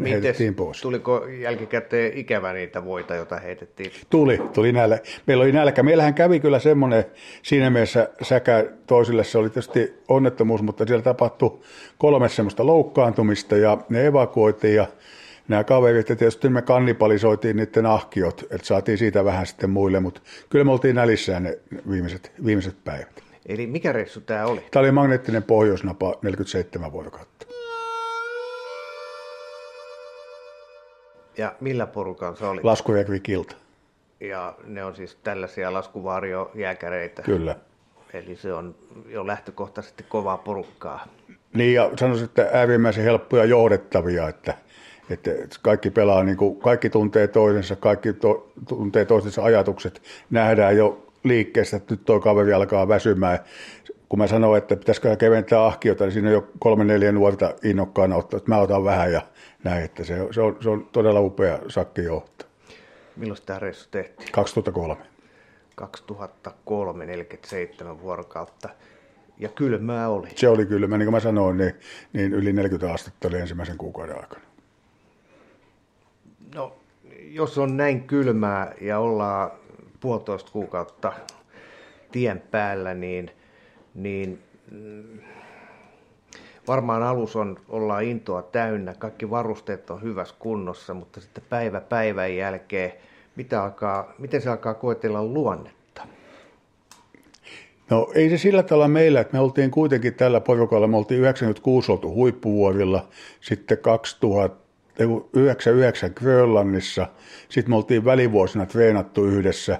[0.03, 0.81] Heitettiin pois.
[0.81, 3.91] Tuliko jälkikäteen ikävä niitä voita, joita heitettiin?
[4.09, 4.99] Tuli, tuli nälä.
[5.25, 5.83] Meillä oli nälkä.
[5.83, 7.05] Meillähän kävi kyllä semmoinen
[7.41, 9.23] siinä mielessä säkä toisille.
[9.23, 11.59] Se oli tietysti onnettomuus, mutta siellä tapahtui
[11.97, 14.87] kolme semmoista loukkaantumista ja ne evakuoitiin ja
[15.47, 20.21] nämä kaverit, ja tietysti me kannibalisoitiin niiden ahkiot, että saatiin siitä vähän sitten muille, mutta
[20.49, 23.23] kyllä me oltiin nälissään ne viimeiset, viimeiset päivät.
[23.45, 24.65] Eli mikä reissu tämä oli?
[24.71, 27.45] Tämä oli magneettinen pohjoisnapa 47 vuorokautta.
[31.37, 32.61] Ja millä porukalla se oli?
[32.63, 33.55] Laskureikvikilta.
[34.19, 37.21] Ja ne on siis tällaisia laskuvaariojääkäreitä.
[37.21, 37.55] Kyllä.
[38.13, 38.75] Eli se on
[39.07, 41.07] jo lähtökohtaisesti kovaa porukkaa.
[41.53, 44.53] Niin ja sanoisin, että äärimmäisen helppoja johdettavia, että
[45.09, 51.05] että kaikki pelaa, niin kuin, kaikki tuntee toisensa, kaikki to, tuntee toisensa ajatukset, nähdään jo
[51.23, 53.39] liikkeestä, että nyt tuo kaveri alkaa väsymään.
[54.09, 58.15] Kun mä sanoin, että pitäisikö keventää ahkiota, niin siinä on jo kolme neljä nuorta innokkaana
[58.15, 59.21] ottaa, että mä otan vähän ja
[59.63, 62.45] näin, että se, se, on, se on todella upea sakkijohto.
[63.15, 64.31] Milloin tämä reissu tehtiin?
[64.31, 64.97] 2003.
[65.75, 68.69] 2003, 47 vuorokautta.
[69.37, 70.27] Ja kylmää oli.
[70.35, 71.73] Se oli kylmä, niin kuin mä sanoin, niin,
[72.13, 74.44] niin yli 40 astetta oli ensimmäisen kuukauden aikana.
[77.29, 79.51] Jos on näin kylmää ja ollaan
[79.99, 81.13] puolitoista kuukautta
[82.11, 83.31] tien päällä, niin,
[83.95, 84.39] niin
[84.71, 85.19] mm,
[86.67, 92.35] varmaan alus on, ollaan intoa täynnä, kaikki varusteet on hyvässä kunnossa, mutta sitten päivä päivän
[92.35, 92.93] jälkeen,
[93.35, 96.07] mitä alkaa, miten se alkaa koetella luonnetta?
[97.89, 101.91] No ei se sillä tavalla meillä, että me oltiin kuitenkin tällä porukalla, me oltiin 96
[101.91, 103.07] oltu huippuvuorilla,
[103.41, 104.64] sitten 2000
[105.33, 107.07] 99 Grönlannissa.
[107.49, 109.79] Sitten me oltiin välivuosina treenattu yhdessä.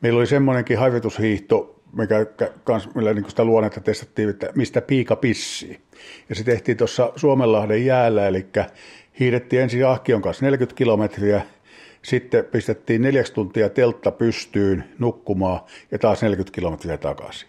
[0.00, 2.26] Meillä oli semmoinenkin harjoitushiihto, mikä
[2.64, 5.80] kans, millä niin sitä luonnetta testattiin, että mistä piika pissii.
[6.28, 8.46] Ja se tehtiin tuossa Suomenlahden jäällä, eli
[9.20, 11.42] hiidettiin ensin Ahkion kanssa 40 kilometriä,
[12.02, 15.60] sitten pistettiin neljäksi tuntia teltta pystyyn nukkumaan
[15.90, 17.48] ja taas 40 kilometriä takaisin.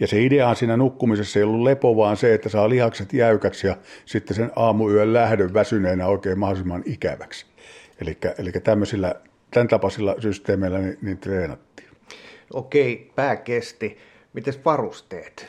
[0.00, 3.76] Ja se idea siinä nukkumisessa ei ollut lepo, vaan se, että saa lihakset jäykäksi ja
[4.04, 7.46] sitten sen aamuyön lähdön väsyneenä oikein mahdollisimman ikäväksi.
[8.38, 9.14] Eli tämmöisillä,
[9.50, 11.88] tämän tapaisilla systeemeillä niin, niin treenattiin.
[12.52, 13.98] Okei, pää kesti.
[14.32, 15.46] Mites varusteet?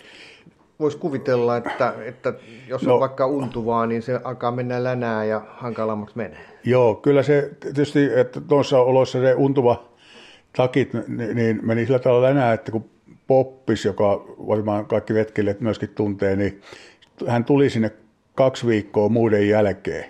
[0.79, 2.33] Voisi kuvitella, että, että
[2.67, 6.45] jos no, on vaikka untuvaa, niin se alkaa mennä länää ja hankalammaksi menee.
[6.63, 9.89] Joo, kyllä se tietysti, että tuossa oloissa se untuva
[10.57, 10.89] takit
[11.33, 12.89] niin meni sillä tavalla länää, että kun
[13.29, 16.61] Poppis, joka varmaan kaikki vetkelijät myöskin tuntee, niin
[17.27, 17.91] hän tuli sinne
[18.35, 20.05] kaksi viikkoa muuden jälkeen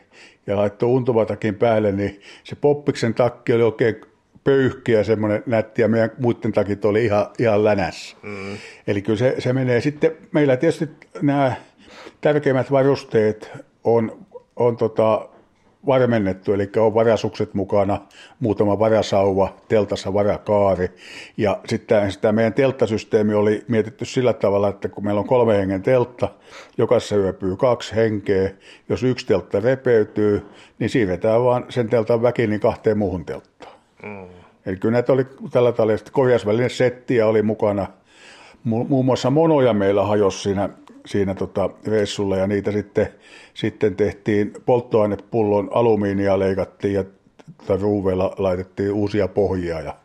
[0.48, 3.96] ja laittoi untuvatakin päälle, niin se Poppiksen takki oli oikein
[4.44, 8.18] pöyhkiä semmoinen nätti, ja meidän muiden takit oli ihan, ihan länässä.
[8.24, 8.58] Mm.
[8.88, 9.82] Eli kyllä se, se menee.
[9.82, 10.90] Sitten meillä tietysti
[11.22, 11.54] nämä
[12.22, 13.52] tärkeimmät varusteet
[13.84, 15.30] on on tota,
[15.88, 18.02] varmennettu, eli on varasukset mukana,
[18.40, 20.90] muutama varasauva, teltassa varakaari.
[21.38, 25.82] Ja sitten sitä meidän telttasysteemi oli mietitty sillä tavalla, että kun meillä on kolme hengen
[25.82, 26.30] teltta,
[26.78, 28.52] jokaisessa yöpyy kaksi henkeä,
[28.90, 30.46] jos yksi teltta repeytyy,
[30.80, 33.74] niin siirretään vaan sen teltan väki niin kahteen muuhun telttaan.
[34.04, 34.28] Mm.
[34.66, 37.88] Eli kyllä näitä oli tällä tavalla, korjausvälinen settiä oli mukana.
[38.64, 40.70] Muun muassa monoja meillä hajosi siinä
[41.10, 43.08] siinä tota reissulla ja niitä sitten,
[43.54, 47.04] sitten tehtiin polttoainepullon alumiinia leikattiin ja
[47.82, 49.96] ruuveilla laitettiin uusia pohjia ja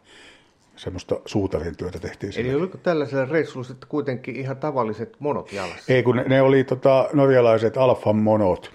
[0.77, 2.33] semmoista suutarin työtä tehtiin.
[2.37, 2.57] Eli sille.
[2.57, 5.93] oliko tällaisella reissulla sitten kuitenkin ihan tavalliset monot jalassa?
[5.93, 8.73] Ei, kun ne, ne oli tota, norjalaiset alfan monot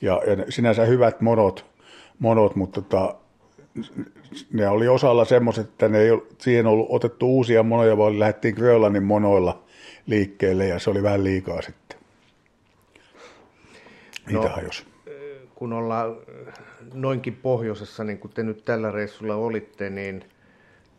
[0.00, 1.66] ja, ja sinänsä hyvät monot,
[2.18, 3.14] monot mutta tota,
[4.52, 9.04] ne oli osalla semmoiset, että ne ei siihen ollut otettu uusia monoja, vaan lähdettiin Grönlannin
[9.04, 9.61] monoilla
[10.06, 11.98] liikkeelle ja se oli vähän liikaa sitten.
[14.26, 14.86] Niitä no, hajos.
[15.54, 16.16] Kun ollaan
[16.94, 20.24] noinkin pohjoisessa, niin kuin te nyt tällä reissulla olitte, niin,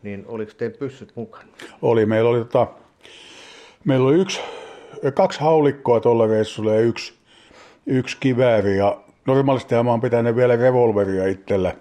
[0.02, 1.48] niin oliko teidän pyssyt mukana?
[1.82, 2.06] Oli.
[2.06, 2.66] Meillä oli, tota,
[3.84, 4.40] meillä oli yksi,
[5.14, 7.14] kaksi haulikkoa tuolla reissulla ja yksi,
[7.86, 8.76] yksi kivääri.
[8.76, 11.74] Ja normaalisti mä oon pitänyt vielä revolveria itsellä,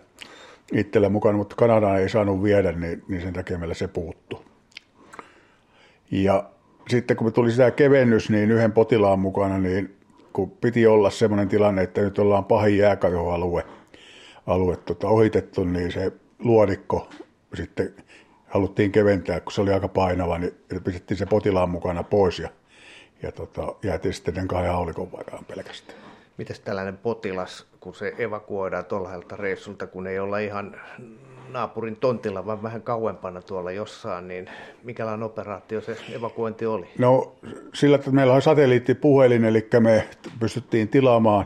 [0.73, 4.45] itsellä mukana, mutta Kanadaan ei saanut viedä, niin, niin sen takia meillä se puuttu.
[6.11, 6.43] Ja
[6.89, 9.95] sitten kun tuli sitä kevennys, niin yhden potilaan mukana, niin
[10.33, 13.63] kun piti olla semmoinen tilanne, että nyt ollaan pahin jääkarhoalue
[14.47, 17.09] alue, tota, ohitettu, niin se luodikko
[17.53, 17.93] sitten
[18.47, 22.49] haluttiin keventää, kun se oli aika painava, niin pistettiin se potilaan mukana pois ja,
[23.21, 25.99] ja tota, jäätiin sitten kahden haulikon varaan pelkästään.
[26.37, 30.75] Miten tällainen potilas, kun se evakuoidaan tuolla reissulta, kun ei olla ihan
[31.49, 34.49] naapurin tontilla, vaan vähän kauempana tuolla jossain, niin
[34.83, 36.87] mikälainen operaatio se evakuointi oli?
[36.97, 37.35] No
[37.73, 40.07] sillä, että meillä on satelliittipuhelin, eli me
[40.39, 41.45] pystyttiin tilaamaan,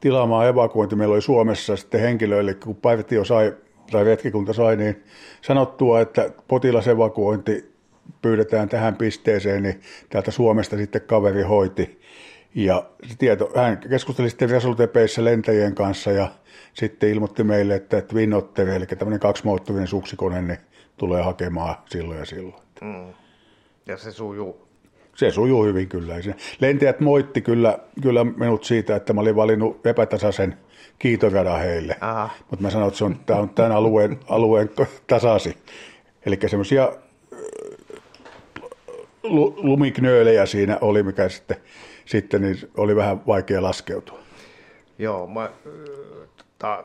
[0.00, 0.96] tilaamaan evakuointi.
[0.96, 3.54] Meillä oli Suomessa sitten henkilöille, kun partio sai,
[3.90, 5.04] tai retkikunta sai, niin
[5.42, 7.72] sanottua, että potilasevakuointi
[8.22, 12.00] pyydetään tähän pisteeseen, niin täältä Suomesta sitten kaveri hoiti.
[12.54, 12.84] Ja
[13.18, 16.28] tieto, hän keskusteli sitten Resolute lentäjien kanssa ja
[16.74, 20.58] sitten ilmoitti meille, että Twin Otter, eli tämmöinen kaksimoottorinen suksikone, niin
[20.96, 22.62] tulee hakemaan silloin ja silloin.
[22.80, 23.12] Mm.
[23.86, 24.68] Ja se sujuu?
[25.14, 26.14] Se sujuu hyvin kyllä.
[26.60, 30.58] Lentäjät moitti kyllä, kyllä minut siitä, että mä olin valinnut epätasaisen
[30.98, 31.96] kiitoradan heille.
[32.50, 34.70] Mutta mä sanoin, että se on, tämä on tämän alueen, alueen
[35.06, 35.56] tasasi.
[36.26, 36.92] Eli semmoisia
[39.56, 41.56] lumiknöölejä siinä oli, mikä sitten,
[42.08, 44.18] sitten niin oli vähän vaikea laskeutua.
[44.98, 45.50] Joo, mä
[46.58, 46.84] mutta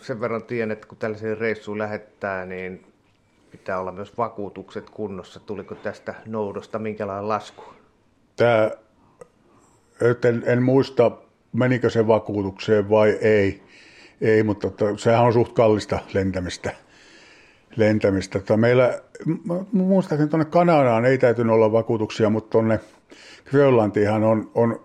[0.00, 2.86] sen verran tiedän, että kun tällaiseen reissuun lähettää, niin
[3.50, 5.40] pitää olla myös vakuutukset kunnossa.
[5.40, 7.64] Tuliko tästä noudosta minkälainen lasku?
[8.36, 8.70] Tämä,
[10.28, 11.10] en, en muista,
[11.52, 13.62] menikö se vakuutukseen vai ei,
[14.20, 16.70] ei mutta to, sehän on suht kallista lentämistä.
[17.76, 18.38] lentämistä.
[18.38, 19.00] Tota, meillä,
[19.72, 22.80] muistaakseni tuonne Kanadaan ei täytynyt olla vakuutuksia, mutta tuonne
[23.50, 24.80] Grönlantiinhan on, on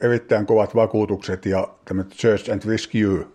[0.00, 3.26] erittäin kovat vakuutukset ja tämmöiset search and rescue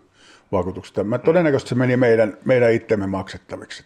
[0.52, 1.06] vakuutukset.
[1.06, 3.84] Mä todennäköisesti se meni meidän, meidän itsemme maksettaviksi.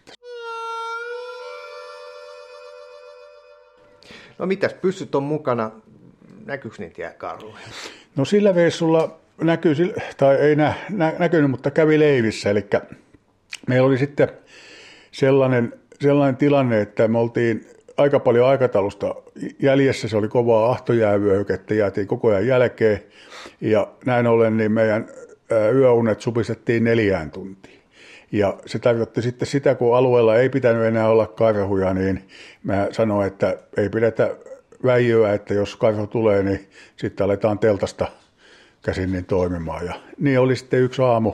[4.38, 5.70] No mitäs, pyssyt on mukana,
[6.46, 7.54] näkyykö niitä jääkarhuja?
[8.16, 9.74] No sillä reissulla näkyy,
[10.16, 12.50] tai ei nä, nä, näkynyt, mutta kävi leivissä.
[12.50, 12.66] Eli
[13.68, 14.28] meillä oli sitten
[15.12, 17.66] sellainen, sellainen tilanne, että me oltiin
[18.00, 19.14] aika paljon aikataulusta
[19.62, 20.08] jäljessä.
[20.08, 23.02] Se oli kovaa ahtojäävyöhykettä, jäätiin koko ajan jälkeen.
[23.60, 25.08] Ja näin ollen niin meidän
[25.74, 27.80] yöunet supistettiin neljään tuntiin.
[28.32, 32.28] Ja se tarkoitti sitten sitä, kun alueella ei pitänyt enää olla karhuja, niin
[32.62, 34.36] mä sanoin, että ei pidetä
[34.84, 38.06] väijyä, että jos karhu tulee, niin sitten aletaan teltasta
[38.82, 39.86] käsin niin toimimaan.
[39.86, 41.32] Ja niin oli sitten yksi aamu.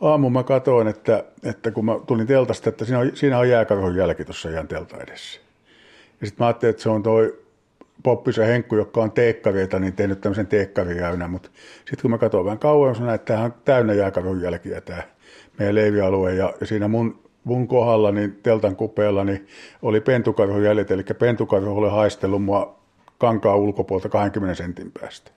[0.00, 3.96] Aamu mä katsoin, että, että kun mä tulin teltasta, että siinä on, siinä on jääkarhun
[3.96, 5.47] jälki tuossa ihan telta edessä.
[6.20, 7.38] Ja sitten mä ajattelin, että se on toi
[8.02, 12.44] Poppis ja Henkku, jotka on teekkareita, niin tehnyt tämmöisen teekkarijäynä, mutta sitten kun mä katsoin
[12.44, 15.02] vähän kauan, sanoin, että tämähän on täynnä jääkarhun jälkiä tämä
[15.58, 19.46] meidän leivialue, ja, ja siinä mun, mun kohdalla, niin teltan kupeella, niin
[19.82, 22.78] oli pentukarhun jäljet, eli pentukarhu oli haistellut mua
[23.18, 25.30] kankaa ulkopuolta 20 sentin päästä.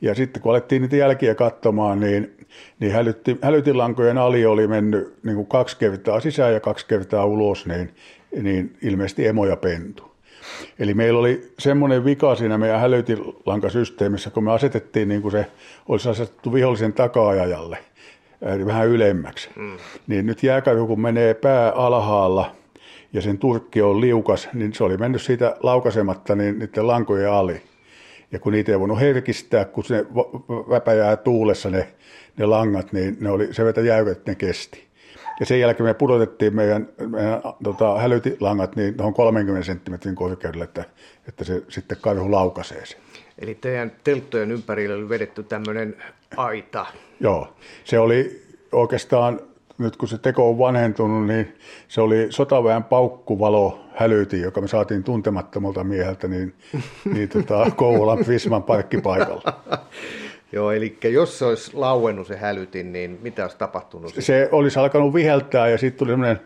[0.00, 2.46] Ja sitten kun alettiin niitä jälkiä katsomaan, niin,
[2.80, 7.66] niin hälytti, hälytinlankojen ali oli mennyt niin kuin kaksi kertaa sisään ja kaksi kertaa ulos,
[7.66, 7.94] niin
[8.40, 10.12] niin ilmeisesti emo ja pentu.
[10.78, 15.46] Eli meillä oli semmoinen vika siinä meidän hälytinlankasysteemissä, kun me asetettiin niin kuin se
[15.88, 17.78] olisi asetettu vihollisen takaajajalle,
[18.42, 19.50] eli vähän ylemmäksi.
[19.56, 19.76] Mm.
[20.06, 22.56] Niin nyt jääkävy, kun menee pää alhaalla
[23.12, 27.62] ja sen turkki on liukas, niin se oli mennyt siitä laukasematta niin niiden lankojen ali.
[28.32, 30.06] Ja kun niitä ei voinut herkistää, kun se
[30.70, 31.88] väpäjää tuulessa ne,
[32.36, 34.91] ne langat, niin ne oli se vetä jäykät, ne kesti.
[35.42, 40.84] Ja sen jälkeen me pudotettiin meidän, meidän tota, hälytilangat niin tuohon 30 senttimetrin korkeudelle, että,
[41.28, 43.00] että se sitten karhu laukaisee sen.
[43.38, 45.96] Eli teidän telttojen ympärille oli vedetty tämmöinen
[46.36, 46.86] aita.
[47.20, 49.40] Joo, se oli oikeastaan,
[49.78, 51.54] nyt kun se teko on vanhentunut, niin
[51.88, 56.54] se oli sotaväen paukkuvalo hälyti, joka me saatiin tuntemattomalta mieheltä, niin,
[57.14, 59.62] niin tota, Kouvolan Prisman parkkipaikalla.
[60.52, 64.14] Joo, eli jos se olisi lauennut se hälytin, niin mitä olisi tapahtunut?
[64.18, 66.40] Se olisi alkanut viheltää ja sitten tuli semmoinen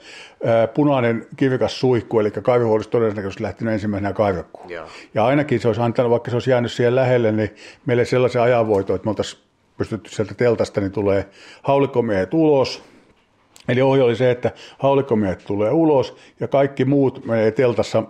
[0.74, 4.70] punainen kivikas suihku, eli karhu olisi todennäköisesti lähtenyt ensimmäisenä karkuun.
[4.70, 4.86] Ja.
[5.14, 7.50] ja ainakin se olisi antanut, vaikka se olisi jäänyt siihen lähelle, niin
[7.86, 9.42] meille sellaisen ajanvoito, että me oltaisiin
[9.78, 11.26] pystytty sieltä teltasta, niin tulee
[11.62, 12.82] haulikkomiehet ulos,
[13.68, 18.02] Eli ohje oli se, että haulikkomiehet tulee ulos ja kaikki muut menee teltassa,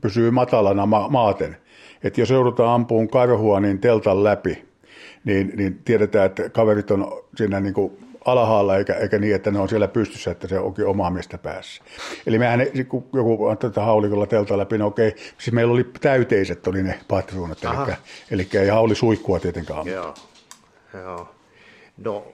[0.00, 1.56] pysyy matalana ma- maaten.
[2.02, 4.65] Että jos joudutaan ampuun karhua, niin teltan läpi
[5.26, 9.58] niin, niin tiedetään, että kaverit on siinä niin kuin alhaalla eikä, eikä niin, että ne
[9.58, 11.82] on siellä pystyssä, että se onkin omaa miestä päässä.
[12.26, 16.82] Eli mehän, kun joku tätä haulikolla telta läpi, no okei, siis meillä oli täyteiset oli
[16.82, 17.96] ne patruunat, eli,
[18.30, 19.86] eli ei hauli suihkua tietenkään.
[19.86, 20.14] Joo,
[20.94, 21.28] joo.
[22.04, 22.24] No,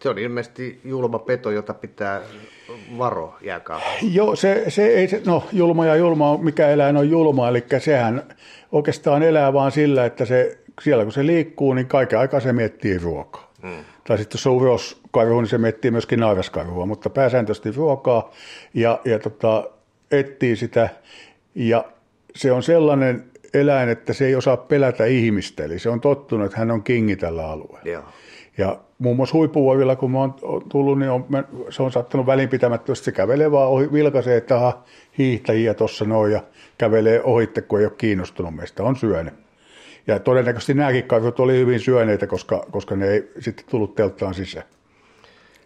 [0.00, 2.20] se on ilmeisesti julma peto, jota pitää
[2.98, 3.80] varo jääkaa.
[4.02, 8.22] Joo, se, se ei, se, no julma ja julma, mikä eläin on julma, eli sehän
[8.72, 12.98] oikeastaan elää vaan sillä, että se siellä kun se liikkuu, niin kaiken aikaa se miettii
[12.98, 13.52] ruokaa.
[13.62, 13.84] Mm.
[14.04, 18.30] Tai sitten jos se on uroskarhu, niin se miettii myöskin naivaskarhua, mutta pääsääntöisesti ruokaa
[18.74, 19.70] ja, ja tota,
[20.10, 20.88] etsii sitä.
[21.54, 21.84] Ja
[22.34, 26.58] se on sellainen eläin, että se ei osaa pelätä ihmistä, eli se on tottunut, että
[26.58, 27.90] hän on kingi tällä alueella.
[27.90, 28.02] Joo.
[28.58, 30.34] Ja muun muassa huippuvuovilla, kun mä oon
[30.68, 31.26] tullut, niin on,
[31.70, 33.04] se on sattunut välinpitämättömästi.
[33.04, 34.82] Se kävelee vaan ohi, vilkaisee, että aha,
[35.18, 36.42] hiihtäjiä tuossa noin ja
[36.78, 39.45] kävelee ohitte, kun ei ole kiinnostunut meistä, on syönyt.
[40.06, 44.66] Ja todennäköisesti nämäkin karhut oli hyvin syöneitä, koska, koska ne ei sitten tullut telttaan sisään.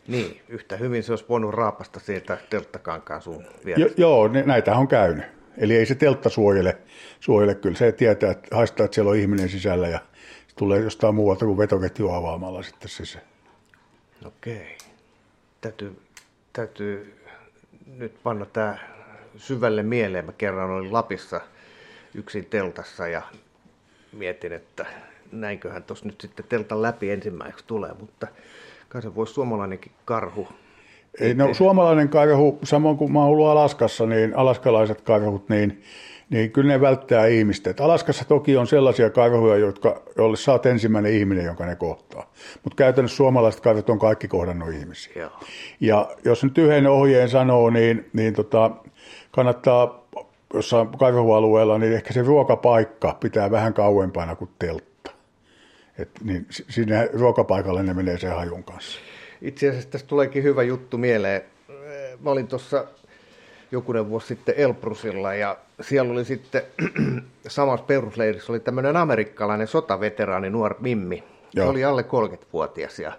[0.09, 5.25] Niin, yhtä hyvin se olisi voinut raapasta sieltä telttakankaan sun jo, Joo, näitä on käynyt.
[5.59, 6.79] Eli ei se teltta suojele,
[7.21, 7.77] suojele kyllä.
[7.77, 9.99] Se tietää, että haistaa, että siellä on ihminen sisällä ja
[10.49, 13.25] se tulee jostain muualta kuin vetoketju avaamalla sitten sisään.
[14.25, 14.79] Okei.
[15.61, 16.01] Täytyy,
[16.53, 17.15] täytyy
[17.97, 18.79] nyt panna tämä
[19.37, 20.25] syvälle mieleen.
[20.25, 21.41] Mä kerran olin Lapissa
[22.15, 23.23] yksin teltassa ja
[24.13, 24.87] mietin, että
[25.33, 28.27] näinköhän tuossa nyt sitten teltan läpi ensimmäiseksi tulee, mutta
[28.89, 30.49] kai se voisi suomalainenkin karhu.
[31.21, 35.83] Ei, no, suomalainen karhu, samoin kuin mä oon ollut Alaskassa, niin alaskalaiset karhut, niin,
[36.31, 37.71] niin kyllä ne välttää ihmistä.
[37.71, 42.33] Et Alaskassa toki on sellaisia karhuja, jotka, joille sä oot ensimmäinen ihminen, jonka ne kohtaa.
[42.65, 45.13] Mutta käytännössä suomalaiset karhut on kaikki kohdannut ihmisiä.
[45.17, 45.31] Joo.
[45.81, 48.71] Ja jos nyt yhden ohjeen sanoo, niin, niin tota,
[49.31, 50.00] kannattaa
[50.55, 55.11] jossain kaivoalueella, niin ehkä se ruokapaikka pitää vähän kauempana kuin teltta.
[55.99, 58.99] Et, niin sinne ruokapaikalle ne menee sen hajun kanssa.
[59.43, 61.43] Itse asiassa tästä tuleekin hyvä juttu mieleen.
[62.21, 62.85] Mä olin tuossa
[63.73, 66.63] jokunen vuosi sitten Elbrusilla ja siellä oli sitten
[67.49, 71.25] samassa perusleirissä oli tämmöinen amerikkalainen sotaveteraani, nuori Mimmi.
[71.55, 71.67] Joo.
[71.67, 73.13] Se oli alle 30-vuotias ja,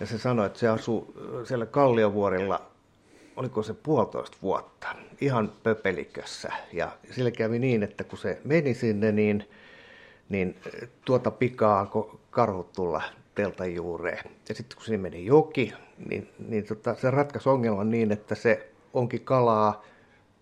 [0.00, 2.62] ja se sanoi, että se asuu siellä Kalliovuorilla
[3.38, 4.88] oliko se puolitoista vuotta,
[5.20, 6.52] ihan pöpelikössä.
[6.72, 9.48] Ja sillä kävi niin, että kun se meni sinne, niin,
[10.28, 10.56] niin
[11.04, 13.02] tuota pikaa alkoi karhut tulla
[13.34, 14.24] teltan juureen.
[14.48, 15.72] Ja sitten kun sinne meni joki,
[16.08, 19.84] niin, niin tota, se ratkaisi ongelman niin, että se onkin kalaa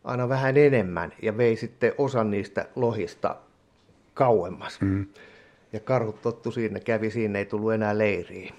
[0.04, 3.36] aina vähän enemmän ja vei sitten osan niistä lohista
[4.14, 4.80] kauemmas.
[4.80, 5.06] Mm.
[5.72, 8.54] Ja karhut tottu siinä, kävi siinä, ei tullut enää leiriin.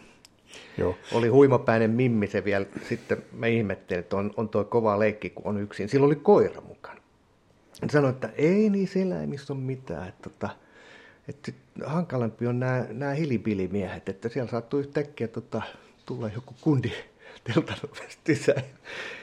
[0.77, 0.95] Joo.
[1.13, 2.65] Oli huimapäinen Mimmi se vielä.
[2.89, 5.89] Sitten mä ihmettelin, että on, on tuo kova leikki, kun on yksin.
[5.89, 7.01] Silloin oli koira mukana.
[7.81, 10.07] Hän sanoi, että ei niissä eläimissä ole mitään.
[10.07, 10.49] Että, että,
[11.27, 11.51] että
[11.85, 15.61] hankalampi on nämä, nämä hilipilimiehet, että siellä saattuu yhtäkkiä tota,
[16.05, 16.91] tulla joku kundi
[17.43, 17.77] teltan
[18.25, 18.63] sisään.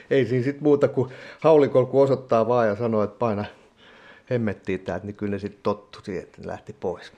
[0.09, 1.09] Ei siinä sitten muuta kuin
[1.39, 3.45] haulikolku osoittaa vaan ja sanoo, että paina
[4.29, 7.13] hemmettiin täältä, niin kyllä ne sitten tottu siihen, että ne lähti pois.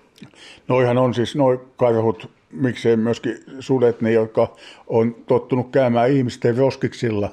[0.68, 4.56] Noihan on siis, noi karhut miksei myöskin sudet, ne, jotka
[4.88, 7.30] on tottunut käymään ihmisten roskiksilla,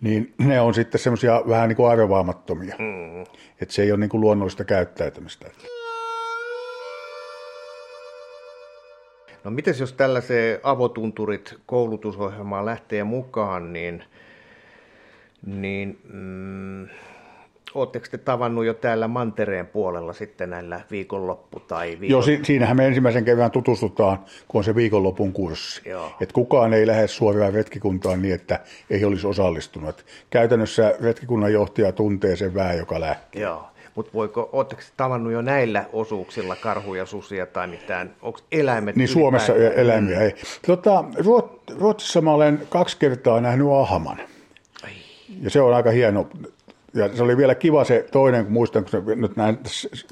[0.00, 2.76] niin ne on sitten semmoisia vähän niin kuin arvaamattomia.
[2.78, 3.22] Mm.
[3.60, 5.50] Että se ei ole niin kuin luonnollista käyttäytymistä.
[9.44, 14.04] No miten jos tällaiseen avotunturit koulutusohjelmaan lähtee mukaan, niin,
[15.46, 16.88] niin mm,
[17.74, 22.08] Oletteko te tavannut jo täällä Mantereen puolella sitten näillä viikonloppu- tai viikon...
[22.08, 24.18] Joo, si- siinähän me ensimmäisen kevään tutustutaan,
[24.48, 25.88] kun on se viikonlopun kurssi.
[25.88, 26.12] Joo.
[26.20, 28.60] Et kukaan ei lähde suoraan retkikuntaan niin, että
[28.90, 30.04] ei olisi osallistunut.
[30.30, 33.42] Käytännössä retkikunnan johtaja tuntee sen väen, joka lähtee.
[33.42, 33.64] Joo,
[33.94, 38.14] Mutta voiko, oletteko tavannut jo näillä osuuksilla karhuja, susia tai mitään?
[38.22, 39.82] Onko eläimet Niin Suomessa ylipäätään?
[39.86, 40.34] eläimiä ei.
[40.66, 44.16] Tota, Ruot- Ruotsissa mä olen kaksi kertaa nähnyt ahman.
[44.84, 44.90] Ai,
[45.42, 46.28] Ja se on aika hieno.
[46.94, 49.58] Ja se oli vielä kiva se toinen, kun muistan, kun se nyt näin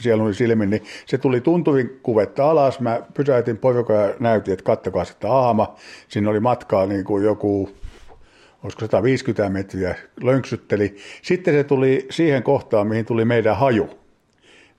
[0.00, 2.80] siellä oli silmin, niin se tuli tuntuvin kuvetta alas.
[2.80, 5.74] Mä pysäytin porukan ja näytin, että kattokaa sitä ahma.
[6.08, 7.70] Siinä oli matkaa niin kuin joku,
[8.64, 10.96] olisiko 150 metriä, lönksytteli.
[11.22, 13.90] Sitten se tuli siihen kohtaan, mihin tuli meidän haju.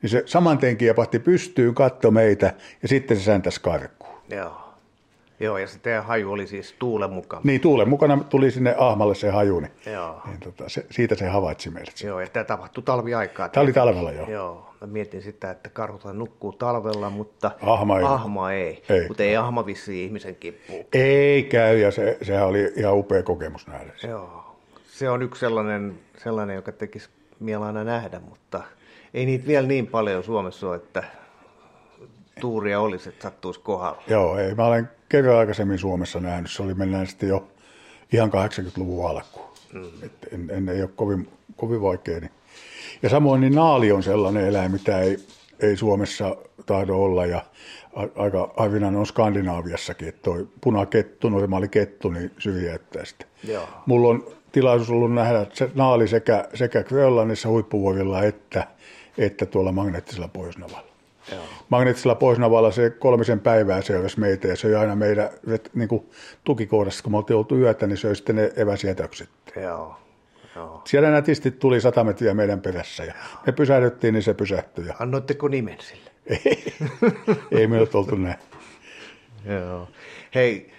[0.01, 0.77] Niin se saman tien
[1.23, 4.19] pystyyn, katto meitä ja sitten se säntäsi karkuun.
[4.29, 4.68] joo.
[5.39, 7.41] Joo, ja se teidän haju oli siis tuulen mukaan.
[7.45, 10.21] Niin tuulen mukana tuli sinne ahmalle se haju, niin, Joo.
[10.25, 12.01] niin tota, se, siitä se havaitsi meidät.
[12.03, 13.49] Joo, ja tämä tapahtui talviaikaa.
[13.49, 14.25] Tämä oli talvella jo.
[14.25, 18.05] Joo, mä mietin sitä, että karhuthan nukkuu talvella, mutta Ahma ei.
[18.05, 18.83] ahma ei.
[18.89, 19.07] Ei.
[19.07, 20.85] Mutta ei ahma vissiin ihmisen kimppuun.
[20.93, 23.93] Ei käy, ja se, sehän oli ihan upea kokemus nähdä.
[24.07, 24.55] Joo,
[24.87, 27.09] se on yksi sellainen, sellainen joka tekisi
[27.39, 28.61] mieli aina nähdä, mutta
[29.13, 31.03] ei niitä vielä niin paljon Suomessa ole, että
[32.39, 34.01] tuuria olisi, että sattuisi kohdalla.
[34.07, 34.55] Joo, ei.
[34.55, 36.51] Mä olen kerran aikaisemmin Suomessa nähnyt.
[36.51, 37.47] Se oli mennään sitten jo
[38.13, 39.49] ihan 80-luvun alkuun.
[39.73, 40.03] Mm.
[40.03, 42.19] Et en, en, ei ole kovin, kovin vaikea.
[42.19, 42.31] Niin.
[43.03, 45.17] Ja samoin niin naali on sellainen eläin, mitä ei,
[45.59, 46.35] ei Suomessa
[46.65, 47.25] tahdo olla.
[47.25, 47.41] Ja
[48.15, 53.25] aika harvinainen on Skandinaaviassakin, että toi punakettu, normaali kettu, niin syviäyttää sitä.
[53.43, 53.67] Joo.
[53.85, 58.67] Mulla on tilaisuus ollut nähdä se naali sekä, sekä Grönlannissa huippuvuorilla että,
[59.17, 60.88] että tuolla magneettisella Pohjoisnavalla.
[61.31, 61.43] Joo.
[61.69, 65.29] Magneettisella Pohjoisnavalla se kolmisen päivää seurasi meitä ja söi aina meidän
[65.73, 66.09] niin kuin
[66.43, 69.29] tukikohdassa, kun me oltiin oltu yötä, niin söi sitten ne eväsjätökset.
[69.61, 69.95] Joo.
[70.55, 70.81] Joo.
[70.85, 73.13] Siellä nätisti tuli sata metriä meidän perässä ja
[73.45, 74.87] me pysähdyttiin, niin se pysähtyi.
[74.87, 76.11] Ja Annoitteko nimen sille?
[76.45, 76.73] ei,
[77.51, 78.37] ei me oltu näin.
[79.45, 79.87] Joo.
[80.35, 80.71] Hei,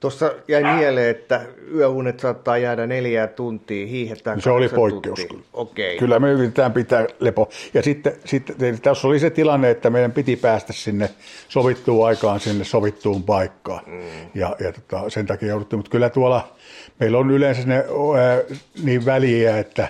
[0.00, 1.40] tuossa jäi mieleen, että
[1.74, 5.20] yöunet saattaa jäädä neljää tuntia, hiihetään Se oli poikkeus.
[5.20, 5.48] tuntia.
[5.52, 5.98] Okei.
[5.98, 7.48] Kyllä me yritetään pitää lepo.
[7.74, 11.10] Ja sitten, sitten tässä oli se tilanne, että meidän piti päästä sinne
[11.48, 13.82] sovittuun aikaan, sinne sovittuun paikkaan.
[13.86, 14.00] Mm.
[14.34, 15.78] Ja, ja tota, sen takia jouduttiin.
[15.78, 16.48] Mutta kyllä tuolla
[17.00, 19.88] meillä on yleensä ne ää, niin väliä, että,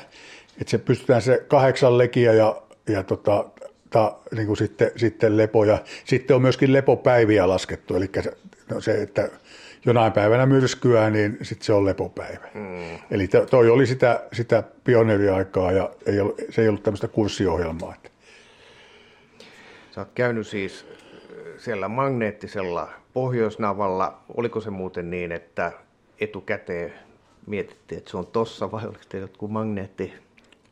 [0.61, 3.45] että se pystytään se kahdeksan lekiä ja, ja tota,
[3.91, 5.65] ta, niin kuin sitten, sitten lepo.
[5.65, 7.97] Ja sitten on myöskin lepopäiviä laskettu.
[7.97, 8.33] Eli se,
[8.71, 9.31] no se että
[9.87, 12.49] jonain päivänä myrskyää, niin sitten se on lepopäivä.
[12.55, 12.99] Mm.
[13.11, 17.95] Eli to- toi oli sitä, sitä pioneeriaikaa ja ei ollut, se ei ollut tämmöistä kurssiohjelmaa.
[19.91, 24.21] Sä oot käynyt siis äh, siellä magneettisella Pohjoisnavalla.
[24.37, 25.73] Oliko se muuten niin, että
[26.21, 26.93] etukäteen
[27.47, 30.13] mietittiin, että se on tossa vai oliko teillä jotkut magneetti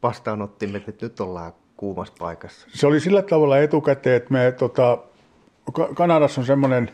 [0.03, 2.69] vastaanottimet, että nyt ollaan kuumassa paikassa?
[2.71, 4.99] Se oli sillä tavalla etukäteen, että me tota,
[5.73, 6.91] Ka- Kanadassa on semmoinen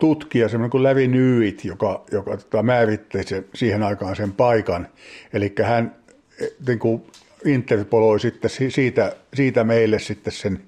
[0.00, 4.86] tutkija, semmoinen kuin Lävi Nyyit, joka, joka tota, määritteli sen, siihen aikaan sen paikan.
[5.32, 5.96] Eli hän
[6.40, 7.02] eh, niin kuin
[7.44, 10.60] interpoloi sitten si- siitä, siitä meille sitten sen,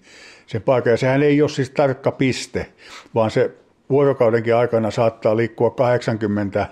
[0.47, 0.91] sen paikan.
[0.91, 2.67] Ja sehän ei ole siis tarkka piste,
[3.15, 3.51] vaan se
[3.91, 6.67] vuorokaudenkin aikana saattaa liikkua 80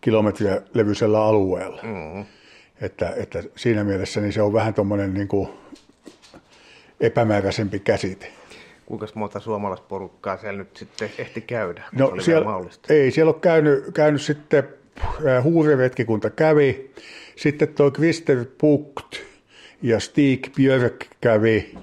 [0.00, 1.82] kilometriä levyisellä alueella.
[1.82, 2.24] Mm-hmm.
[2.80, 5.28] Että, että siinä mielessä niin se on vähän tuommoinen niin
[7.00, 8.32] epämääräisempi käsite.
[8.86, 12.94] Kuinka monta suomalaisporukkaa siellä nyt sitten ehti käydä, No siellä, mahdollista?
[12.94, 14.68] ei, siellä on käynyt, käynyt sitten
[15.26, 16.90] äh, huuriretkikunta kävi,
[17.36, 19.16] sitten tuo Christer Pukt
[19.82, 21.74] ja Stig Björk kävi,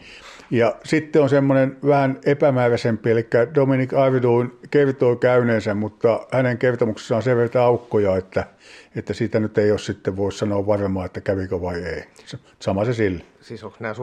[0.51, 7.23] ja sitten on semmoinen vähän epämääräisempi, eli Dominic Arviduin kertoo käyneensä, mutta hänen kertomuksessaan on
[7.23, 8.45] sen verran aukkoja, että,
[8.95, 12.03] että siitä nyt ei ole sitten voi sanoa varmaan, että kävikö vai ei.
[12.59, 13.23] Sama se sille.
[13.41, 13.93] Siis onko nämä?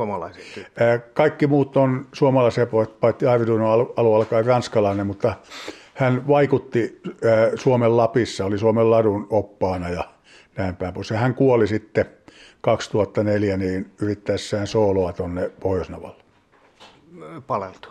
[0.80, 2.66] Ää, Kaikki muut on suomalaisia,
[3.00, 5.34] paitsi Arvidun alu, alu alkaa ranskalainen, mutta
[5.94, 7.00] hän vaikutti
[7.54, 10.04] Suomen Lapissa, oli Suomen ladun oppaana ja
[10.56, 11.10] näin päin pois.
[11.10, 12.04] Ja hän kuoli sitten
[12.60, 16.22] 2004 niin yrittäessään sooloa tuonne Pohjoisnavalle.
[17.46, 17.88] Paleltu.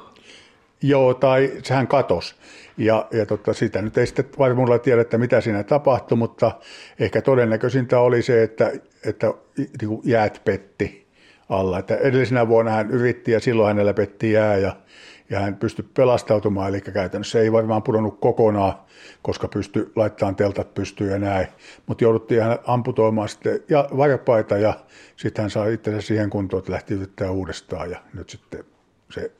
[0.82, 2.36] Joo, tai sehän katosi.
[2.78, 6.52] Ja, ja tota, sitä nyt ei sitten varmuudella tiedä, että mitä siinä tapahtui, mutta
[7.00, 8.72] ehkä todennäköisintä oli se, että,
[9.06, 11.08] että niin kuin jäät petti
[11.50, 11.80] alla.
[11.80, 14.76] Että edellisenä vuonna hän yritti ja silloin hänellä petti jää ja,
[15.30, 18.74] ja hän pystyi pelastautumaan, eli käytännössä ei varmaan pudonnut kokonaan,
[19.22, 21.48] koska pystyi laittamaan teltat pystyyn ja näin.
[21.86, 24.74] Mutta jouduttiin hän amputoimaan sitten ja varpaita ja
[25.16, 28.64] sitten hän sai itsensä siihen kuntoon, että lähti yrittää uudestaan ja nyt sitten
[29.12, 29.32] se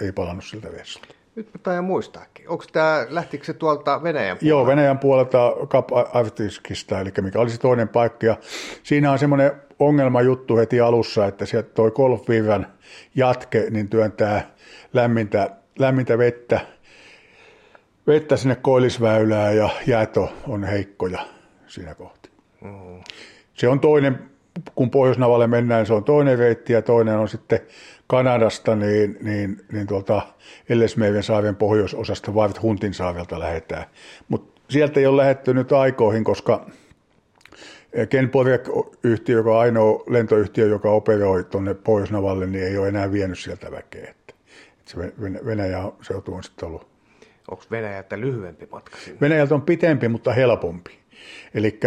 [0.00, 1.19] ei palannut siltä vessulta.
[1.34, 2.48] Nyt mä taidan muistaakin.
[2.48, 4.46] Onko tämä, lähtikö se tuolta Venäjän puolelta?
[4.46, 8.26] Joo, Venäjän puolelta Kap Artiskista, eli mikä oli se toinen paikka.
[8.26, 8.36] Ja
[8.82, 12.66] siinä on semmoinen ongelmajuttu heti alussa, että sieltä toi golfviivan
[13.14, 14.50] jatke niin työntää
[14.92, 16.60] lämmintä, lämmintä vettä,
[18.06, 21.26] vettä sinne koillisväylään ja jäät on- on heikkoja
[21.66, 22.30] siinä kohti.
[23.54, 24.30] Se on toinen
[24.74, 27.60] kun Pohjoisnavalle mennään, se on toinen reitti ja toinen on sitten
[28.10, 30.22] Kanadasta, niin, niin, niin tuolta
[30.68, 33.84] Ellesmeiven saaren pohjoisosasta Vart Huntin saavelta lähetään.
[34.28, 36.66] Mutta sieltä ei ole lähetty nyt aikoihin, koska
[38.08, 43.38] Ken Porek-yhtiö, joka on ainoa lentoyhtiö, joka operoi tuonne Pohjoisnavalle, niin ei ole enää vienyt
[43.38, 44.10] sieltä väkeä.
[44.10, 44.34] Että
[44.84, 44.98] se
[45.46, 46.86] Venäjä seutu on sitten ollut.
[47.50, 49.20] Onko Venäjältä lyhyempi matka sinne?
[49.20, 50.98] Venäjältä on pitempi, mutta helpompi.
[51.54, 51.80] Eli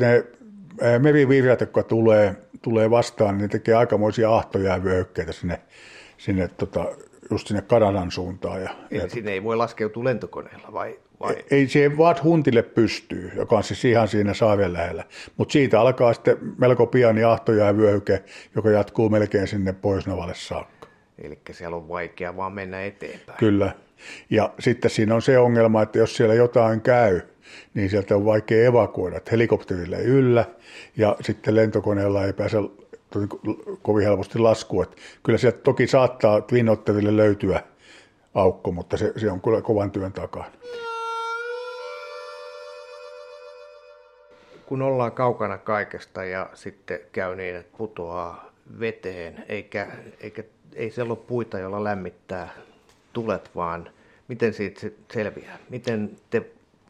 [0.00, 0.24] ne
[0.98, 5.60] merivirrat, jotka tulee, tulee vastaan, niin ne tekee aikamoisia ahtojäävyöhykkeitä sinne,
[6.18, 6.84] sinne tota,
[7.30, 8.62] just sinne Kanadan suuntaan.
[8.62, 10.98] Ja, Eli ja sinne ei voi laskeutua lentokoneella vai?
[11.20, 11.36] vai?
[11.50, 15.04] Ei, siihen vaan Huntille pystyy, joka on siis ihan siinä saaren lähellä.
[15.36, 18.22] Mutta siitä alkaa sitten melko pieni ahtojäävyöhyke,
[18.54, 20.88] joka jatkuu melkein sinne Pohjoisnavalle saakka.
[21.18, 23.38] Eli siellä on vaikea vaan mennä eteenpäin.
[23.38, 23.72] Kyllä.
[24.30, 27.20] Ja sitten siinä on se ongelma, että jos siellä jotain käy,
[27.74, 30.44] niin sieltä on vaikea evakuoida, että helikopterille ei yllä
[30.96, 32.58] ja sitten lentokoneella ei pääse
[33.82, 34.84] kovin helposti laskuun.
[34.84, 37.62] Että kyllä sieltä toki saattaa Twin Otterille löytyä
[38.34, 40.44] aukko, mutta se, se on kyllä kovan työn takana.
[44.66, 49.86] Kun ollaan kaukana kaikesta ja sitten käy niin, että putoaa veteen, eikä,
[50.20, 50.44] eikä
[50.74, 52.48] ei siellä ole puita, joilla lämmittää
[53.12, 53.90] tulet, vaan
[54.28, 54.80] miten siitä
[55.12, 55.58] selviää?
[55.70, 56.42] Miten te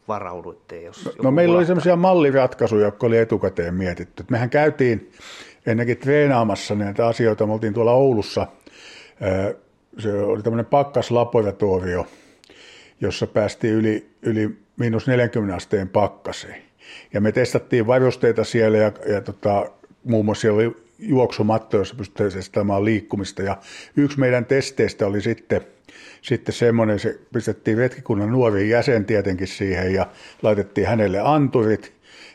[0.07, 0.81] varauduitte?
[0.81, 4.25] Jos no, no meillä oli sellaisia malliratkaisuja, jotka oli etukäteen mietitty.
[4.31, 5.11] Mehän käytiin
[5.65, 7.45] ennenkin treenaamassa näitä asioita.
[7.45, 8.47] Me oltiin tuolla Oulussa.
[9.99, 12.07] Se oli tämmöinen pakkaslaboratorio,
[13.01, 16.61] jossa päästiin yli, yli miinus 40 asteen pakkaseen.
[17.13, 19.65] Ja me testattiin varusteita siellä ja, ja tota,
[20.03, 23.41] muun muassa siellä oli juoksumatto, jossa pystyttiin testaamaan liikkumista.
[23.41, 23.57] Ja
[23.97, 25.61] yksi meidän testeistä oli sitten,
[26.21, 30.07] sitten semmoinen, se pistettiin retkikunnan nuori jäsen tietenkin siihen ja
[30.41, 31.93] laitettiin hänelle anturit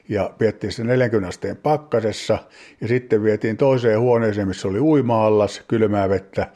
[0.09, 2.39] ja piettiin se 40 asteen pakkasessa
[2.81, 6.47] ja sitten vietiin toiseen huoneeseen, missä oli uima-allas, kylmää vettä,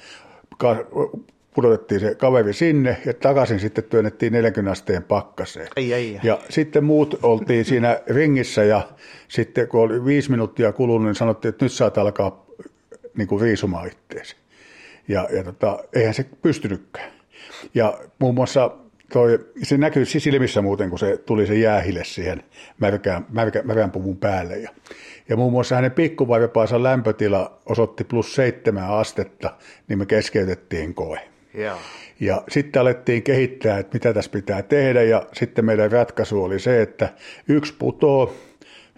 [1.55, 5.69] pudotettiin se kaveri sinne ja takaisin sitten työnnettiin 40 asteen pakkaseen.
[5.77, 6.21] Ai, ai, ai.
[6.23, 8.89] Ja sitten muut oltiin siinä ringissä ja
[9.29, 12.47] sitten kun oli viisi minuuttia kulunut, niin sanottiin, että nyt saat alkaa
[13.17, 14.37] niin kuin riisumaan itteesi.
[15.09, 17.13] Ja, ja tota, eihän se pystynytkään.
[17.75, 18.71] Ja muun muassa
[19.13, 22.43] toi, se näkyy silmissä muuten, kun se tuli se jäähille siihen
[22.79, 24.59] märkään, märkä, märän puvun päälle.
[24.59, 24.71] Ja,
[25.29, 29.57] ja muun muassa hänen pikkuvaivapaansa lämpötila osoitti plus seitsemän astetta,
[29.89, 31.32] niin me keskeytettiin koe.
[31.59, 31.79] Yeah.
[32.21, 36.83] Ja sitten alettiin kehittää, että mitä tässä pitää tehdä, ja sitten meidän ratkaisu oli se,
[36.83, 37.09] että
[37.49, 38.35] yksi putoo,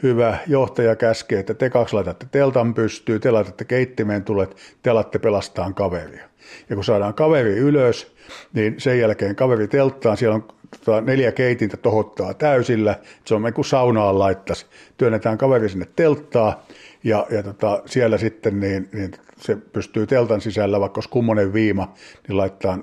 [0.03, 5.19] hyvä johtaja käskee, että te kaksi laitatte teltan pystyy, te laitatte keittimeen tulet, te alatte
[5.19, 6.29] pelastaa kaveria.
[6.71, 8.15] Ja kun saadaan kaveri ylös,
[8.53, 10.49] niin sen jälkeen kaveri telttaan, siellä on
[10.85, 14.67] tota, neljä keitintä tohottaa täysillä, se on kuin saunaan laittaisi.
[14.97, 16.67] Työnnetään kaveri sinne telttaa,
[17.05, 19.13] ja, ja tota, siellä sitten niin, niin
[19.47, 21.93] se pystyy teltan sisällä, vaikka olisi kummonen viima,
[22.29, 22.79] niin laittaa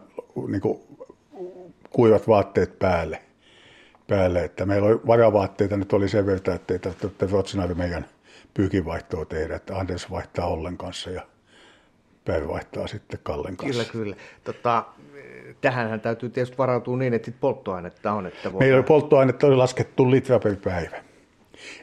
[0.47, 0.79] niin kuin,
[1.89, 3.21] kuivat vaatteet päälle.
[4.07, 4.43] päälle.
[4.43, 8.05] Että meillä oli varavaatteita, nyt oli sen verran, että ei tarvitse Ruotsin meidän
[8.53, 11.21] pyykinvaihtoa tehdä, että Anders vaihtaa Ollen kanssa ja
[12.25, 13.91] Päivi vaihtaa sitten Kallen kanssa.
[13.91, 14.15] Kyllä, kyllä.
[14.43, 14.85] Tota,
[15.61, 18.27] tähänhän täytyy tietysti varautua niin, että polttoainetta on.
[18.27, 18.59] Että voidaan...
[18.59, 20.97] Meillä oli polttoainetta oli laskettu litra per päivä.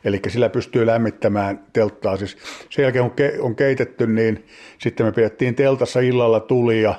[0.05, 2.16] Eli sillä pystyy lämmittämään telttaa.
[2.16, 2.37] Siis
[2.70, 4.47] sen jälkeen kun on keitetty, niin
[4.79, 6.95] sitten me pidettiin teltassa illalla tuli ja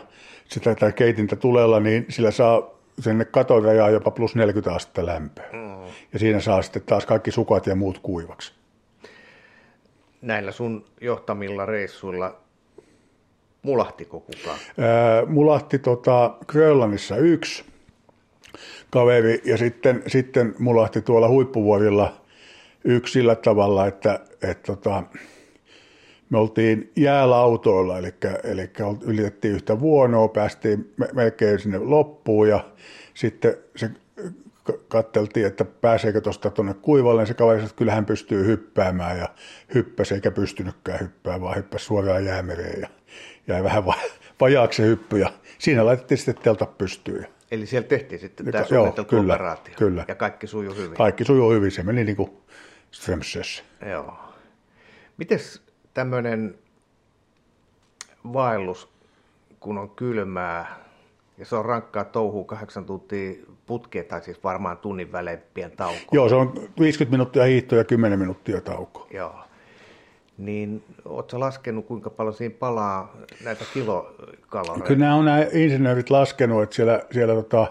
[0.46, 5.50] sitä tai keitintä tulella, niin sillä saa sinne katorajaa jopa plus 40 astetta lämpöä.
[5.54, 5.94] Mm.
[6.14, 8.54] Ja siinä saa sitten taas kaikki sukat ja muut kuivaksi.
[10.22, 12.36] Näillä sun johtamilla reissuilla
[13.62, 14.60] mulahtiko kukaan?
[14.80, 17.64] Ää, mulahti tota, Grönlannissa yksi
[18.90, 22.19] kaveri ja sitten, sitten mulahti tuolla huippuvuorilla
[22.84, 25.04] yksi sillä tavalla, että, että tota,
[26.30, 28.14] me oltiin jäälautoilla, eli,
[28.44, 28.70] eli
[29.02, 32.66] ylitettiin yhtä vuonoa, päästiin melkein sinne loppuun ja
[33.14, 33.92] sitten se
[34.88, 39.30] katteltiin, että pääseekö tuosta tuonne kuivalle, niin se kaveri että kyllähän pystyy hyppäämään ja
[39.74, 42.88] hyppäsi eikä pystynytkään hyppäämään, vaan hyppäsi suoraan jäämereen ja
[43.48, 43.84] jäi vähän
[44.40, 47.28] vajaaksi se hyppy ja siinä laitettiin sitten telta pystyyn.
[47.52, 50.06] Eli siellä tehtiin sitten tämä suunniteltu kyllä, operaatio kyllä.
[50.08, 50.98] ja kaikki sujuu hyvin.
[50.98, 52.32] Kaikki sujuu hyvin, se meni niin kuin
[52.92, 53.64] Strömsössä.
[53.90, 54.14] Joo.
[55.18, 55.62] Mites
[55.94, 56.56] tämmöinen
[58.34, 58.90] vaellus,
[59.60, 60.76] kun on kylmää
[61.38, 63.34] ja se on rankkaa touhua kahdeksan tuntia
[63.66, 66.00] putkeen, tai siis varmaan tunnin välein pien tauko.
[66.12, 69.08] Joo, se on 50 minuuttia hiihto ja 10 minuuttia tauko.
[69.14, 69.36] Joo.
[70.38, 74.88] Niin oletko laskenut, kuinka paljon siinä palaa näitä kilokaloreita?
[74.88, 77.68] Kyllä nämä on nämä insinöörit laskenut, että siellä, siellä tota,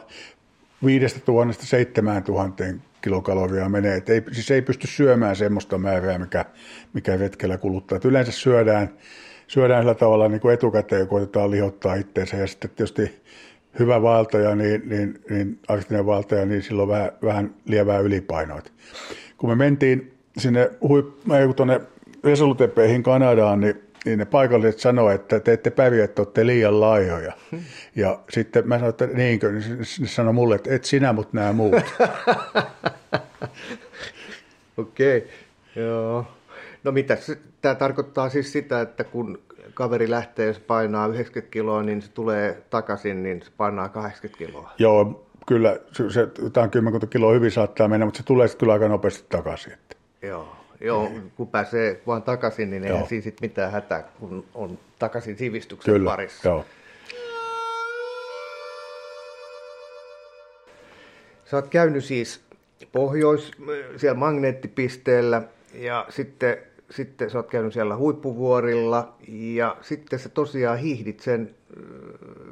[0.85, 2.65] 5000 7000
[3.03, 3.97] kilokaloria menee.
[3.97, 6.45] Et ei, siis ei pysty syömään semmoista määrää, mikä,
[6.93, 7.97] mikä retkellä kuluttaa.
[7.97, 8.89] Et yleensä syödään,
[9.47, 12.37] syödään sillä tavalla niin kuin etukäteen ja koitetaan lihottaa itseensä.
[12.37, 13.23] Ja sitten tietysti
[13.79, 18.63] hyvä valtaja, niin, niin, niin arktinen valtaja, niin silloin vähän, vähän lievää ylipainoa.
[19.37, 21.81] Kun me mentiin sinne huip- tuonne
[22.25, 27.33] Resolutepeihin Kanadaan, niin niin ne paikalliset sanoivat, että te ette pärjää, että olette liian laihoja.
[27.97, 31.53] Ja sitten mä sanoin, että niinkö, niin ne sanoi mulle, että et sinä, mutta nämä
[31.53, 31.75] muut.
[34.77, 35.29] Okei, okay.
[35.85, 36.27] joo.
[36.85, 37.17] No mitä,
[37.63, 39.39] tämä tarkoittaa siis sitä, että kun
[39.75, 44.73] kaveri lähtee, jos painaa 90 kiloa, niin se tulee takaisin, niin se painaa 80 kiloa.
[44.79, 48.73] Joo, kyllä, se, se jotain 10 kiloa hyvin saattaa mennä, mutta se tulee sitten kyllä
[48.73, 49.73] aika nopeasti takaisin.
[49.73, 49.97] Että.
[50.23, 50.58] Joo.
[50.81, 55.95] Joo, kun pääsee vaan takaisin, niin eihän siinä sit mitään hätää, kun on takaisin sivistyksen
[55.95, 56.49] Kyllä, parissa.
[56.49, 56.65] Joo.
[61.45, 62.41] Sä oot käynyt siis
[62.93, 63.51] pohjois,
[63.97, 65.43] siellä magneettipisteellä
[65.75, 66.59] ja sitten,
[66.91, 71.55] sitten sä oot käynyt siellä huippuvuorilla ja sitten sä tosiaan hiihdit sen,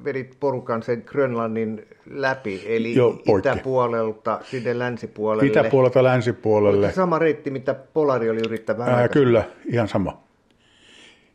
[0.04, 5.46] vedit porukan sen Grönlannin läpi, eli Joo, itäpuolelta sinne länsipuolelle.
[5.46, 6.92] Itäpuolelta länsipuolelle.
[6.92, 10.22] Sama reitti, mitä Polari oli yrittävä Ää, Kyllä, ihan sama.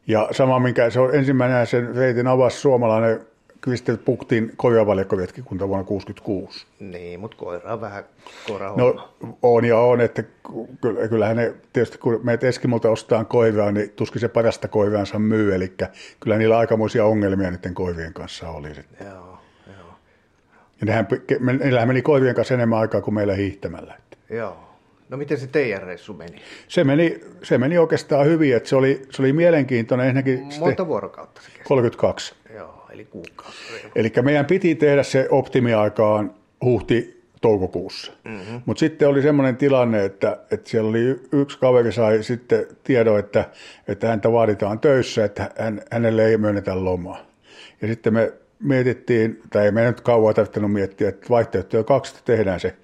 [0.08, 3.20] Ja sama, minkä se on ensimmäinen sen reitin avasi suomalainen
[3.62, 6.66] Kristel Puktin korjavaljakkovetkikunta vuonna 1966.
[6.80, 8.03] Niin, mutta koira on vähän
[8.47, 9.09] koira No
[9.41, 10.24] on ja on, että
[11.09, 15.74] kyllähän ne tietysti kun meidät Eskimolta ostaa koiraa, niin tuskin se parasta koiraansa myy, eli
[16.20, 19.07] kyllä niillä aikamoisia ongelmia niiden koivien kanssa oli sitten.
[19.07, 19.38] Joo,
[19.68, 19.93] joo.
[20.82, 21.07] Ja nehän,
[21.64, 23.97] niillähän meni koivien kanssa enemmän aikaa kuin meillä hiihtämällä.
[24.30, 24.57] Joo.
[25.09, 26.41] No miten se teidän reissu meni?
[26.68, 30.07] Se meni, se meni oikeastaan hyvin, että se oli, se oli mielenkiintoinen.
[30.07, 31.64] Ensinnäkin Monta vuorokautta se kesti?
[31.64, 32.36] 32.
[32.55, 33.58] Joo, eli kuukausi.
[33.96, 36.34] Eli meidän piti tehdä se optimiaikaan
[36.66, 38.12] huhti toukokuussa.
[38.24, 38.62] Mm-hmm.
[38.66, 43.46] Mutta sitten oli semmoinen tilanne, että, että siellä oli yksi kaveri sai sitten tiedon, että,
[43.88, 47.26] että häntä vaaditaan töissä, että hän, hänelle ei myönnetä lomaa.
[47.82, 52.36] Ja sitten me mietittiin, tai ei me nyt kauan tarvinnut miettiä, että vaihtoehtoja kaksi, että
[52.36, 52.76] tehdään se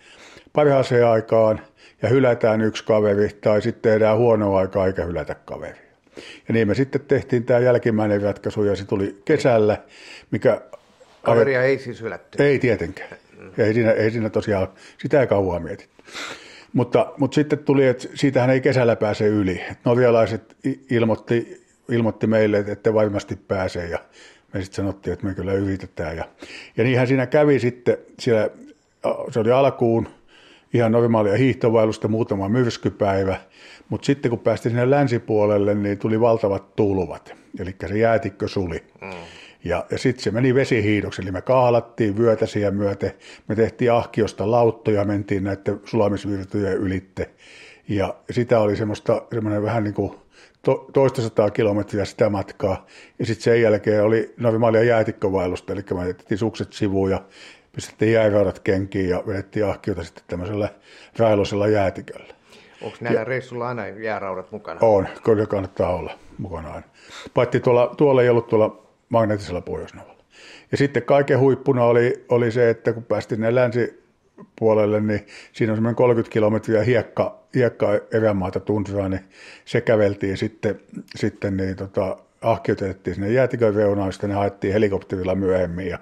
[0.53, 1.61] parhaaseen aikaan
[2.01, 5.86] ja hylätään yksi kaveri, tai sitten tehdään huonoa aikaa eikä hylätä kaveri.
[6.47, 9.77] Ja niin me sitten tehtiin tämä jälkimmäinen ratkaisu ja se tuli kesällä,
[10.31, 10.61] mikä...
[11.21, 12.43] Kaveria ei siis hylätty?
[12.43, 13.09] Ei tietenkään.
[13.57, 16.03] Ei siinä, ei siinä tosiaan, sitä ei kauan mietitty.
[16.73, 19.61] Mutta, mutta sitten tuli, että siitähän ei kesällä pääse yli.
[19.85, 20.55] Norjalaiset
[20.89, 23.99] ilmoitti, ilmoitti meille, että varmasti pääsee ja
[24.53, 26.17] me sitten sanottiin, että me kyllä yritetään.
[26.17, 26.25] Ja,
[26.77, 28.49] ja niinhän siinä kävi sitten, siellä,
[29.31, 30.07] se oli alkuun
[30.73, 33.37] ihan normaalia hiihtovailusta muutama myrskypäivä,
[33.89, 38.83] mutta sitten kun päästiin sinne länsipuolelle, niin tuli valtavat tulvat, eli se jäätikkö suli.
[39.01, 39.09] Mm.
[39.63, 43.11] Ja, ja sitten se meni vesihiidoksi, eli me kaalattiin vyötäsiä myöten,
[43.47, 47.29] me tehtiin ahkiosta lauttoja, mentiin näiden sulamisvirtojen ylitte.
[47.89, 50.15] Ja sitä oli semmoista, semmoinen vähän niin kuin
[50.61, 52.85] to, toista sataa kilometriä sitä matkaa.
[53.19, 57.21] Ja sitten sen jälkeen oli normaalia jäätikkövailusta, eli me tehtiin sukset sivuun ja
[57.77, 60.69] pistettiin jääräydät kenkiin ja vedettiin ahkiota sitten tämmöisellä
[61.17, 62.33] railoisella jäätiköllä.
[62.81, 64.79] Onko näillä ja, reissulla aina jääraudat mukana?
[64.81, 66.87] On, kyllä kannattaa olla mukana aina.
[67.33, 70.23] Paitsi tuolla, tuolla ei ollut tuolla magneettisella pohjoisnavalla.
[70.71, 75.77] Ja sitten kaiken huippuna oli, oli se, että kun päästiin ne länsipuolelle, niin siinä on
[75.77, 79.21] semmoinen 30 kilometriä hiekka, hiekka erämaata tuntraa, niin
[79.65, 80.79] se käveltiin sitten,
[81.15, 85.99] sitten niin tota, ahkiotettiin sinne jäätikön reunaan, sitten ne haettiin helikopterilla myöhemmin ja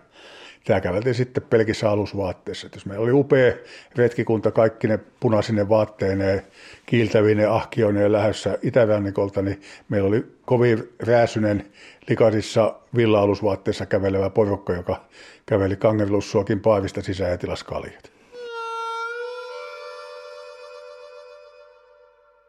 [0.66, 2.68] Tämä käveltiin sitten pelkissä alusvaatteissa.
[2.74, 3.54] jos meillä oli upea
[3.96, 6.42] retkikunta, kaikki ne punaisine vaatteineen,
[6.86, 11.72] kiiltävine ahkioineen lähdössä Itävännikolta, niin meillä oli kovin rääsynen
[12.10, 15.06] likaisissa villa-alusvaatteissa kävelevä porukka, joka
[15.46, 18.12] käveli kangerlussuokin paavista sisään ja tilasi kaljat.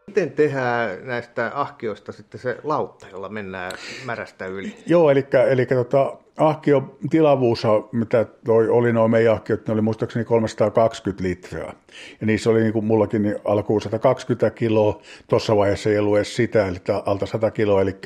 [0.07, 3.73] Miten tehdään näistä ahkioista sitten se lautta, jolla mennään
[4.05, 4.77] märästä yli?
[4.87, 7.63] Joo, eli, eli tota, ahkio tilavuus,
[7.93, 11.73] mitä toi oli nuo meidän ahkiot, ne oli muistaakseni 320 litraa.
[12.21, 16.37] Ja niissä oli niin kuin mullakin niin alkuun 120 kiloa, tuossa vaiheessa ei ollut edes
[16.37, 17.97] sitä, eli alta 100 kiloa, eli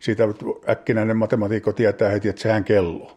[0.00, 0.24] siitä
[0.68, 3.10] äkkinäinen matematiikko tietää heti, että sehän kelluu.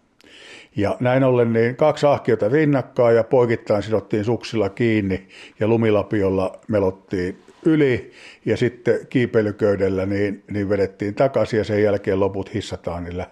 [0.75, 5.27] Ja näin ollen niin kaksi ahkiota rinnakkain ja poikittain sidottiin suksilla kiinni
[5.59, 8.11] ja lumilapiolla melottiin yli
[8.45, 13.29] ja sitten kiipeilyköydellä niin, niin vedettiin takaisin ja sen jälkeen loput hissataan niillä,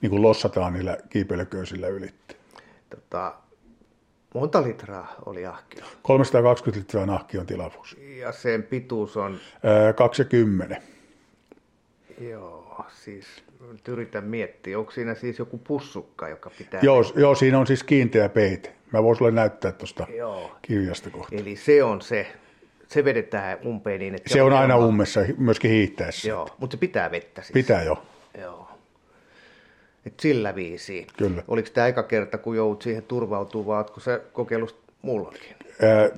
[0.00, 2.36] niin kuin lossataan niillä kiipeilyköysillä ylitte.
[2.90, 3.34] Tota,
[4.34, 5.84] monta litraa oli ahkio?
[6.02, 7.96] 320 litraa ahkion tilavuus.
[8.20, 9.38] Ja sen pituus on?
[9.62, 10.80] Ää, 20.
[12.20, 13.26] Joo, siis
[13.72, 16.80] nyt yritän miettiä, onko siinä siis joku pussukka, joka pitää...
[16.82, 18.72] Joo, joo siinä on siis kiinteä peite.
[18.92, 20.06] Mä voin sulle näyttää tuosta
[20.62, 21.36] kirjasta kohta.
[21.36, 22.26] Eli se on se,
[22.88, 24.32] se vedetään umpeen niin, että...
[24.32, 26.28] Se on aina ummessa, myöskin hiihtäessä.
[26.28, 27.52] Joo, mutta se pitää vettä siis.
[27.52, 28.02] Pitää jo.
[28.40, 28.63] Joo.
[30.06, 31.06] Et sillä viisiin.
[31.16, 31.42] Kyllä.
[31.48, 35.56] Oliko tämä eka kerta, kun joudut siihen turvautumaan, vai ootko sä kokeillut mullakin?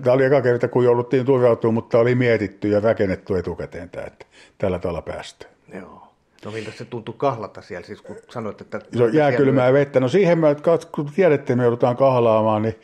[0.03, 4.27] Tämä oli eka kerta, kun jouduttiin turvautumaan, mutta oli mietitty ja rakennettu etukäteen tämä, että
[4.59, 5.53] tällä tavalla päästään.
[5.75, 6.03] Joo.
[6.45, 8.81] No miltä se tuntui kahlata siellä, siis kun sanoit, että...
[8.97, 10.01] Se on jääkylmää vettä.
[10.01, 10.57] No siihen me,
[10.95, 12.75] kun tiedettiin, että me joudutaan kahlaamaan, niin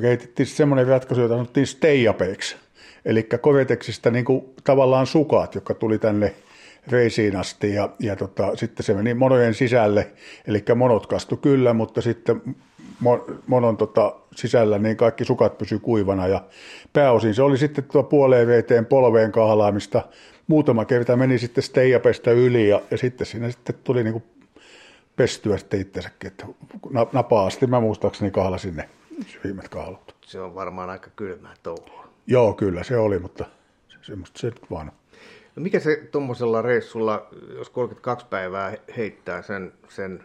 [0.00, 2.56] kehitettiin semmoinen ratkaisu, jota sanottiin stay-upeiksi.
[3.04, 6.34] Eli Koveteksistä niin kuin tavallaan sukat, jotka tuli tänne
[6.88, 10.12] reisiin asti ja, ja tota, sitten se meni monojen sisälle,
[10.46, 12.42] eli monot kastu kyllä, mutta sitten
[13.04, 16.44] mo- monon tota, sisällä niin kaikki sukat pysy kuivana ja
[16.92, 20.02] pääosin se oli sitten tuo puoleen veteen polveen kahlaamista.
[20.46, 24.24] Muutama kerta meni sitten steijapestä yli ja, ja sitten siinä sitten tuli niin kuin
[25.16, 26.46] pestyä sitten itsensäkin, että
[26.90, 28.88] na- napaasti mä muistaakseni kahlasin ne
[29.26, 30.16] syvimmät kahlut.
[30.26, 32.08] Se on varmaan aika kylmää touhua.
[32.26, 33.44] Joo, kyllä se oli, mutta
[33.88, 34.94] se- semmoista se nyt vaan on.
[35.56, 40.22] No mikä se tuommoisella reissulla, jos 32 päivää heittää sen, sen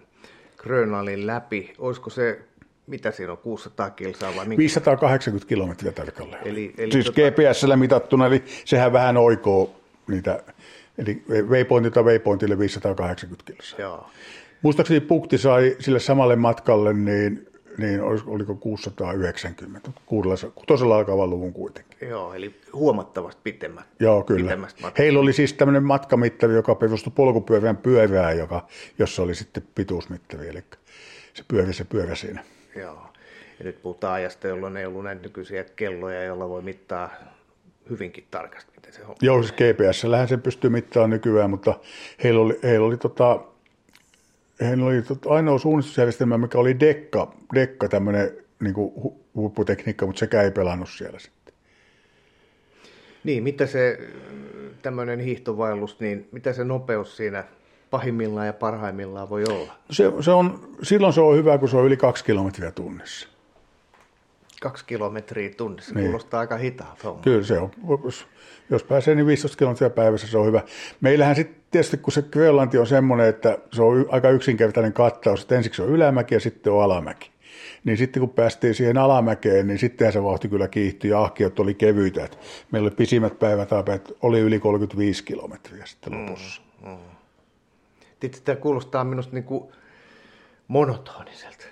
[0.57, 2.39] Grönlannin läpi, olisiko se,
[2.87, 4.59] mitä siinä on, 600 kilsaa vai minkä?
[4.59, 6.47] 580 kilometriä tarkalleen.
[6.47, 9.75] Eli- eli siis tota- GPSllä mitattuna, eli sehän vähän oikoo
[10.07, 10.43] niitä,
[10.97, 13.79] eli waypointilta waypointille 580 kilsaa.
[13.79, 14.07] Joo.
[14.61, 17.47] Muistaakseni Pukti sai sille samalle matkalle, niin,
[17.79, 22.09] niin oliko 690, kuudella, kutosella alkavan luvun kuitenkin.
[22.09, 23.85] Joo, eli huomattavasti pitemmät.
[23.99, 24.57] Joo, kyllä.
[24.97, 28.67] Heillä oli siis tämmöinen matkamittari, joka perustui polkupyörään pyörään, joka,
[28.99, 30.63] jossa oli sitten pituusmittari, eli
[31.33, 32.43] se pyöri se pyörä siinä.
[32.75, 33.09] Joo.
[33.59, 37.09] Ja nyt puhutaan ajasta, jolloin ei ollut näitä nykyisiä kelloja, joilla voi mittaa
[37.89, 39.15] hyvinkin tarkasti, miten se homma.
[39.21, 41.79] Joo, siis GPS-lähän se pystyy mittaamaan nykyään, mutta
[42.23, 43.39] heillä oli, heillä oli, tota,
[44.61, 50.51] heillä oli ainoa suunnistusjärjestelmä, mikä oli Dekka, Dekka tämmöinen niin hu, huipputekniikka, mutta sekään ei
[50.51, 51.53] pelannut siellä sitten.
[53.23, 53.99] Niin, mitä se
[54.81, 57.43] tämmöinen hiihtovaellus, niin mitä se nopeus siinä
[57.89, 59.73] pahimmillaan ja parhaimmillaan voi olla?
[59.91, 63.27] Se, se on, silloin se on hyvä, kun se on yli kaksi kilometriä tunnissa.
[64.61, 66.05] Kaksi kilometriä tunnissa, Niin.
[66.05, 67.15] kuulostaa aika hitaalta.
[67.21, 67.71] Kyllä se on.
[68.03, 68.27] Jos,
[68.69, 70.61] jos pääsee, niin 15 kilometriä päivässä se on hyvä.
[71.01, 75.55] Meillähän sitten tietysti, kun se Grönlanti on semmoinen, että se on aika yksinkertainen kattaus, että
[75.55, 77.31] ensiksi on ylämäki ja sitten on alamäki.
[77.83, 81.73] Niin sitten kun päästiin siihen alamäkeen, niin sittenhän se vauhti kyllä kiihtyi ja ahkiot oli
[81.73, 82.25] kevyitä.
[82.25, 82.39] Et
[82.71, 86.61] meillä oli pisimmät päivätapeet, oli yli 35 kilometriä sitten lopussa.
[88.19, 89.71] Tietysti tämä kuulostaa minusta niin kuin
[90.67, 91.65] monotoniselta.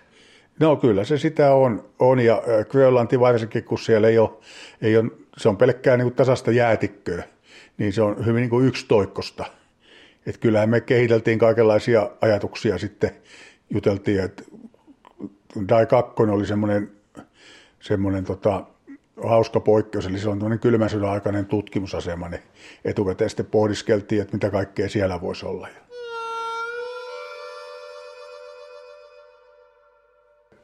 [0.60, 4.30] No kyllä se sitä on, on ja Grönlanti varsinkin, kun siellä ei ole,
[4.82, 7.24] ei ole se on pelkkää niin tasasta jäätikköä,
[7.78, 9.46] niin se on hyvin niin kuin yksitoikkosta.
[10.26, 13.12] Että kyllähän me kehiteltiin kaikenlaisia ajatuksia sitten,
[13.70, 14.44] juteltiin, että
[15.70, 16.92] DAI 2 oli semmoinen,
[17.80, 18.64] semmoinen tota,
[19.24, 22.42] hauska poikkeus, eli se on tämmöinen kylmän sodan aikainen tutkimusasema, niin
[22.86, 25.68] etukäteen sitten pohdiskeltiin, että mitä kaikkea siellä voisi olla.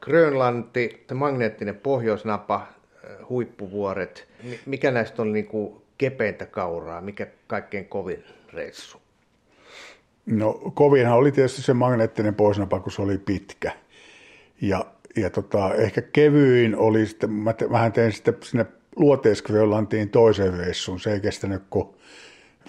[0.04, 4.28] Grönlanti, magneettinen pohjoisnapa, äh, huippuvuoret.
[4.44, 7.02] Mi- Mikä näistä on niin kuin kepeintä kauraa?
[7.02, 8.24] Mikä kaikkein kovin
[8.54, 8.98] reissu?
[10.26, 13.72] No kovinhan oli tietysti se magneettinen poisnapa, kun se oli pitkä.
[14.62, 14.86] Ja,
[15.16, 21.00] ja tota, ehkä kevyin oli sitten, mä, te, mähän tein sitten sinne Luoteisgrönlantiin toisen reissun.
[21.00, 21.88] Se ei kestänyt kuin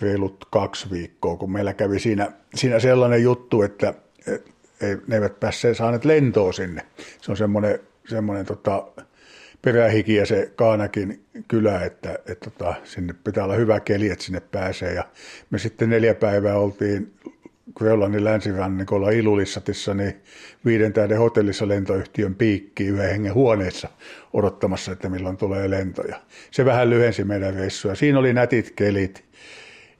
[0.00, 3.94] reilut kaksi viikkoa, kun meillä kävi siinä, siinä sellainen juttu, että
[4.26, 4.53] et,
[4.88, 6.82] ei, ne eivät päässeet saaneet lentoa sinne.
[7.20, 7.78] Se on semmoinen,
[8.08, 8.86] semmoinen tota,
[9.62, 14.40] perähiki ja se Kaanakin kylä, että, että tota, sinne pitää olla hyvä keli, että sinne
[14.40, 14.94] pääsee.
[14.94, 15.04] Ja
[15.50, 17.12] me sitten neljä päivää oltiin
[17.74, 20.14] Grönlannin länsirannikolla Ilulissatissa, niin
[20.64, 23.88] viiden tähden hotellissa lentoyhtiön piikki yhden hengen huoneessa
[24.32, 26.20] odottamassa, että milloin tulee lentoja.
[26.50, 27.94] Se vähän lyhensi meidän reissua.
[27.94, 29.24] Siinä oli nätit kelit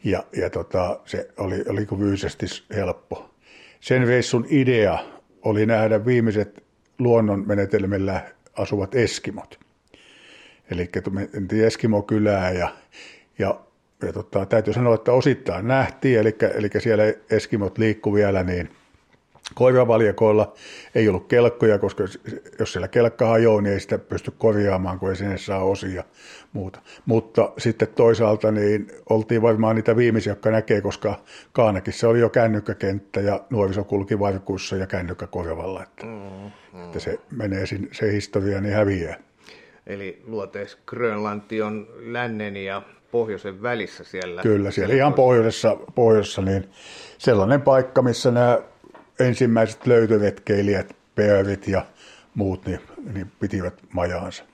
[0.05, 3.34] ja, ja tota, se oli, oli fyysisesti helppo.
[3.85, 4.99] Sen reissun idea
[5.43, 6.65] oli nähdä viimeiset
[6.99, 8.21] luonnon menetelmillä
[8.57, 9.61] asuvat eskimot.
[10.71, 10.91] Eli
[11.33, 12.75] mentiin Eskimo-kylää ja,
[13.39, 13.61] ja,
[14.03, 18.71] ja tota, täytyy sanoa, että osittain nähtiin, eli, eli siellä Eskimot liikkuu vielä niin
[19.55, 20.53] koiravaljakoilla
[20.95, 22.05] ei ollut kelkkoja, koska
[22.59, 26.05] jos siellä kelkka hajoaa, niin ei sitä pysty korjaamaan, kun ei sinne saa osia
[26.53, 26.81] muuta.
[27.07, 31.19] Mutta sitten toisaalta niin oltiin varmaan niitä viimeisiä, jotka näkee, koska
[31.53, 36.85] Kaanakissa oli jo kännykkäkenttä ja nuoriso kulki varkuissa ja kännykkä korvalla, että, mm, mm.
[36.85, 39.17] että se menee sin, se historia niin häviää.
[39.87, 44.43] Eli luoteis Grönlanti on lännen ja pohjoisen välissä siellä.
[44.43, 46.69] Kyllä, siellä ihan pohjoisessa, pohjoisessa niin
[47.19, 48.59] sellainen paikka, missä nämä
[49.21, 51.87] ensimmäiset löytövetkeilijät, peerit ja
[52.35, 52.81] muut, niin,
[53.13, 54.45] niin pitivät majaansa.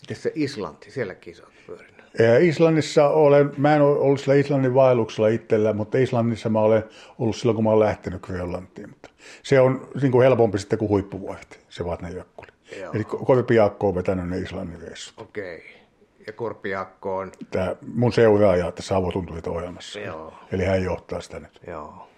[0.00, 2.00] Miten se Islanti, sielläkin sä pyörinyt?
[2.40, 6.84] Islannissa olen, mä en ole ollut sillä Islannin vaelluksella itsellä, mutta Islannissa mä olen
[7.18, 8.88] ollut silloin, kun mä olen lähtenyt Grönlantiin.
[8.88, 9.10] Mutta
[9.42, 12.48] se on niin kuin helpompi sitten kuin huippuvuoret, se Vatnajökkuli.
[12.94, 15.20] Eli Korpiakko on vetänyt ne Islannin reissut.
[15.20, 15.56] Okei.
[15.56, 15.80] Okay.
[16.26, 17.32] Ja Korpiakko on?
[17.50, 20.00] Tämä mun seuraaja tässä avotunturit ohjelmassa.
[20.00, 20.34] Joo.
[20.52, 21.60] Eli hän johtaa sitä nyt.
[21.66, 22.09] Joo.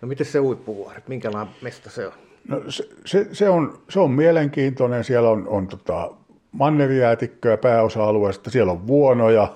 [0.00, 2.12] No miten se huippuvuoret, minkälainen mesta se on?
[2.48, 5.04] No se, se, se, on, se on mielenkiintoinen.
[5.04, 6.10] Siellä on, on tota,
[6.52, 8.50] mannerijäätikköä pääosa-alueesta.
[8.50, 9.54] Siellä on vuonoja,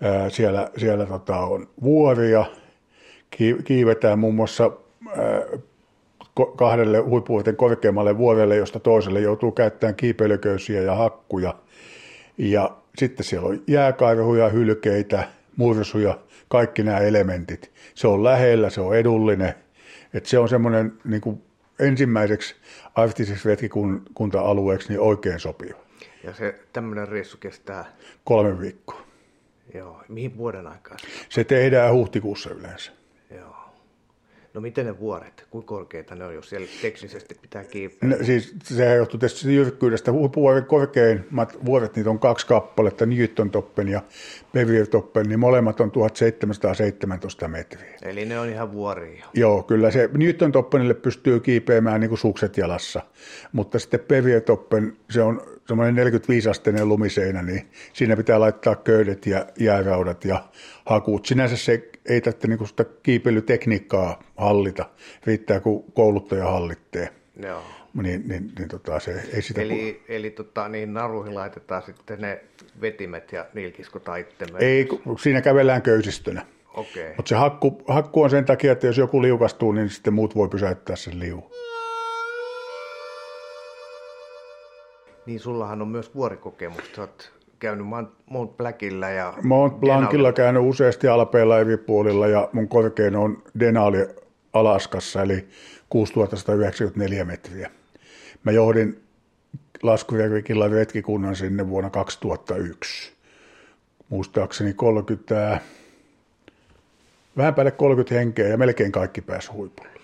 [0.00, 2.44] ää, siellä, siellä tota, on vuoria.
[3.64, 4.70] Kiivetään muun muassa
[5.08, 5.42] ää,
[6.56, 11.54] kahdelle huippuvuoten korkeammalle vuorelle, josta toiselle joutuu käyttämään kiipeilyköisiä ja hakkuja.
[12.38, 16.18] Ja sitten siellä on jääkaivehuja, hylkeitä, mursuja,
[16.50, 17.72] kaikki nämä elementit.
[17.94, 19.54] Se on lähellä, se on edullinen.
[20.14, 21.42] että se on semmoinen niin kuin
[21.78, 22.54] ensimmäiseksi
[22.94, 25.78] arktiseksi retkikunta-alueeksi niin oikein sopiva.
[26.24, 27.84] Ja se tämmöinen reissu kestää?
[28.24, 29.02] Kolme viikkoa.
[29.74, 30.02] Joo.
[30.08, 30.96] Mihin vuoden aikaa?
[31.28, 32.92] Se tehdään huhtikuussa yleensä.
[34.54, 38.08] No miten ne vuoret, kuinka korkeita ne on, jos siellä teknisesti pitää kiipeä?
[38.08, 40.12] No, siis sehän johtuu tästä jyrkkyydestä.
[40.12, 44.02] Huippuvuoren korkeimmat vuoret, niitä on kaksi kappaletta, Newton-toppen ja
[44.52, 47.94] Bevier-toppen, niin molemmat on 1717 metriä.
[48.02, 49.26] Eli ne on ihan vuoria.
[49.34, 53.02] Joo, kyllä se Newton-toppenille pystyy kiipeämään niin kuin sukset jalassa,
[53.52, 60.24] mutta sitten Bevier-toppen, se on semmoinen 45-asteinen lumiseinä, niin siinä pitää laittaa köydet ja jääraudat
[60.24, 60.44] ja
[60.86, 61.26] hakut.
[61.26, 64.88] Sinänsä se ei tarvitse niin sitä kiipeilytekniikkaa hallita,
[65.26, 67.08] riittää kun kouluttaja hallittee.
[67.42, 67.62] Joo.
[68.02, 70.14] Niin, niin, niin tota, se ei sitä eli, kun...
[70.14, 72.44] eli tota, niin naruihin laitetaan sitten ne
[72.80, 74.88] vetimet ja nilkiskot itse Ei,
[75.22, 76.46] siinä kävellään köysistönä.
[76.74, 77.14] Okay.
[77.16, 80.48] Mutta se hakku, hakku on sen takia, että jos joku liukastuu, niin sitten muut voi
[80.48, 81.50] pysäyttää sen liu.
[85.26, 87.00] Niin sullahan on myös vuorikokemusta.
[87.00, 87.86] Oot käynyt
[88.26, 94.08] Mont Blackilla ja Mont Blancilla käynyt useasti alpeilla eri puolilla ja mun korkein on Denali
[94.52, 95.48] Alaskassa, eli
[95.88, 97.70] 6194 metriä.
[98.44, 99.02] Mä johdin
[99.82, 103.12] laskuvervikillä retkikunnan sinne vuonna 2001.
[104.08, 105.60] Muistaakseni 30,
[107.36, 109.99] vähän päälle 30 henkeä ja melkein kaikki pääsi huipulle.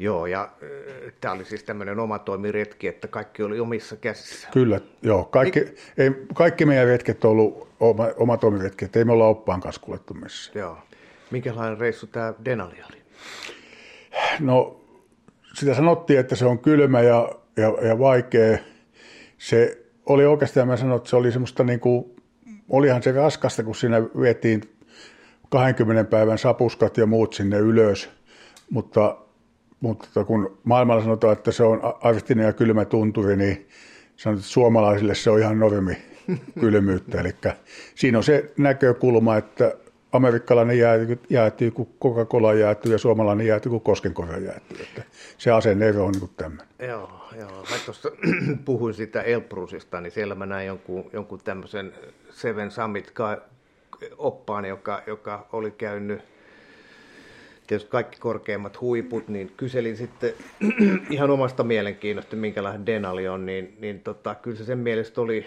[0.00, 4.48] Joo, ja äh, tämä oli siis tämmöinen omatoimiretki, että kaikki oli omissa käsissä.
[4.52, 5.24] Kyllä, joo.
[5.24, 5.78] Kaikki, Mik...
[5.98, 10.14] ei, kaikki meidän retket on ollut oma, omatoimiretki, että ei me olla oppaan kanssa kuljettu
[10.14, 10.52] missä.
[10.54, 10.78] Joo.
[11.30, 13.02] Minkälainen reissu tämä Denali oli?
[14.40, 14.80] No,
[15.54, 18.58] sitä sanottiin, että se on kylmä ja, ja, ja vaikea.
[19.38, 22.16] Se oli oikeastaan, mä sanoin, että se oli semmoista niin kuin,
[22.68, 24.62] olihan se raskasta, kun siinä vietiin
[25.50, 28.10] 20 päivän sapuskat ja muut sinne ylös,
[28.70, 29.16] mutta
[29.80, 33.68] mutta kun maailmalla sanotaan, että se on arktinen ja kylmä tunturi, niin
[34.16, 35.96] sanotaan, että suomalaisille se on ihan normi
[36.60, 37.20] kylmyyttä.
[37.20, 37.34] Eli
[37.94, 39.74] siinä on se näkökulma, että
[40.12, 44.78] amerikkalainen jäätyy, jäätyy kuin Coca-Cola jäätyy ja suomalainen jäätyy kuin Koskenkorva jäätyy.
[44.80, 45.02] Että
[45.38, 46.66] se asenne on niin tämmöinen.
[46.78, 47.64] Joo, joo.
[47.70, 48.10] Mä tuossa
[48.64, 51.92] puhuin siitä Elbrusista, niin siellä mä näin jonkun, jonkun tämmöisen
[52.30, 53.12] Seven Summit
[54.18, 56.22] oppaan, joka, joka oli käynyt
[57.70, 60.32] tietysti kaikki korkeimmat huiput, niin kyselin sitten
[61.10, 65.46] ihan omasta mielenkiinnosta, minkälainen Denali on, niin, niin tota, kyllä se sen mielestä oli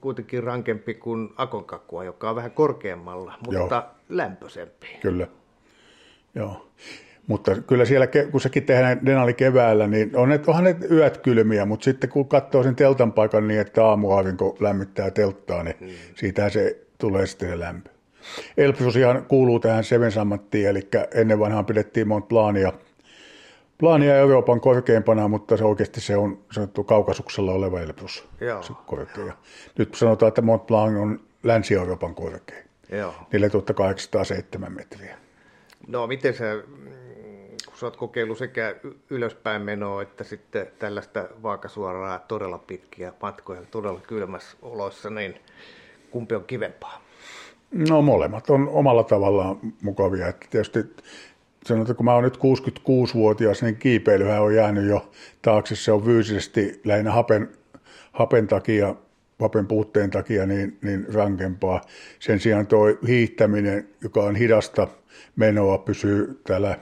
[0.00, 3.94] kuitenkin rankempi kuin Akonkakua, joka on vähän korkeammalla, mutta Joo.
[4.08, 4.86] lämpöisempi.
[5.00, 5.26] Kyllä,
[6.34, 6.68] Joo.
[7.26, 11.66] Mutta kyllä siellä, kun sekin tehdään Denali keväällä, niin on ne, onhan ne yöt kylmiä,
[11.66, 15.76] mutta sitten kun katsoo sen teltan paikan niin, että aamuaurinko lämmittää telttaa, niin
[16.14, 17.97] siitä se tulee sitten se lämpö.
[18.56, 22.72] Elpsus ihan kuuluu tähän Seven Summittiin, eli ennen vanhaan pidettiin Mont Blania,
[23.78, 28.28] Blania Euroopan korkeimpana, mutta se oikeasti se on sanottu kaukasuksella oleva Elbrus.
[28.40, 29.32] Joo, korkea.
[29.78, 32.68] Nyt sanotaan, että Mont Blanc on Länsi-Euroopan korkein.
[32.92, 33.14] Joo.
[33.32, 35.16] 4807 metriä.
[35.86, 36.44] No miten se,
[37.66, 38.74] kun sä oot kokeillut sekä
[39.10, 45.40] ylöspäin menoa että sitten tällaista vaakasuoraa todella pitkiä matkoja todella kylmässä oloissa, niin
[46.10, 47.07] kumpi on kivempaa?
[47.72, 50.28] No molemmat on omalla tavallaan mukavia.
[50.28, 50.78] Että tietysti
[51.66, 55.10] sanotaan, kun mä oon nyt 66-vuotias, niin kiipeilyhän on jäänyt jo
[55.42, 55.76] taakse.
[55.76, 57.48] Se on fyysisesti lähinnä hapen,
[58.12, 58.94] hapen takia,
[59.40, 61.80] hapen puutteen takia niin, niin rankempaa.
[62.18, 64.88] Sen sijaan tuo hiihtäminen, joka on hidasta
[65.36, 66.78] menoa, pysyy täällä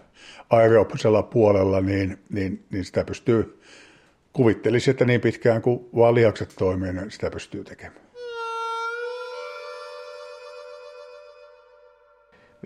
[0.51, 3.61] aerobisella puolella, niin, niin, niin sitä pystyy,
[4.33, 8.06] kuvittelisin, että niin pitkään kuin vaan lihakset toimii, niin sitä pystyy tekemään.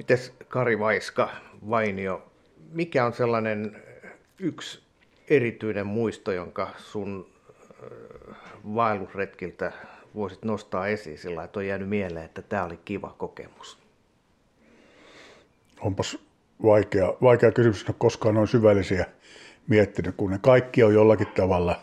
[0.00, 1.28] Mites Kari Vaiska,
[1.70, 2.22] Vainio,
[2.72, 3.82] mikä on sellainen
[4.38, 4.82] yksi
[5.28, 7.26] erityinen muisto, jonka sun
[8.74, 9.72] vaellusretkiltä
[10.14, 13.78] voisit nostaa esiin sillä että on jäänyt mieleen, että tämä oli kiva kokemus?
[15.80, 16.18] Onpas
[16.62, 19.06] vaikea, vaikea kysymys, en koskaan noin syvällisiä
[19.68, 21.80] miettinyt, kun ne kaikki on jollakin tavalla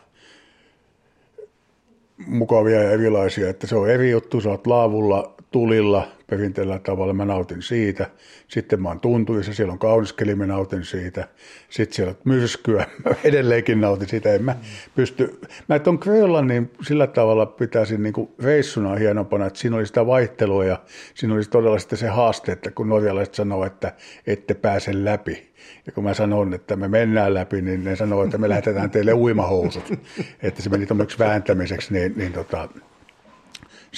[2.28, 7.26] mukavia ja erilaisia, että se on eri juttu, sä oot laavulla, tulilla, perinteellä tavalla, mä
[7.26, 8.10] nautin siitä.
[8.48, 11.28] Sitten mä oon tuntuissa, siellä on kaunis keli, mä nautin siitä.
[11.70, 14.34] Sitten siellä on myrskyä, mä edelleenkin nautin siitä.
[14.34, 14.56] En mä
[14.96, 15.40] pysty,
[15.70, 16.00] mä et on
[16.48, 20.80] niin sillä tavalla pitäisin niin reissuna hienompana, että siinä oli sitä vaihtelua ja
[21.14, 23.94] siinä oli todella sitten se haaste, että kun norjalaiset sanoo, että
[24.28, 25.48] ette pääse läpi.
[25.86, 29.14] Ja kun mä sanon, että me mennään läpi, niin ne sanoo, että me lähetetään teille
[29.14, 29.94] uimahousut.
[30.44, 32.70] että se meni tuommoiksi vääntämiseksi, niin, niin tota,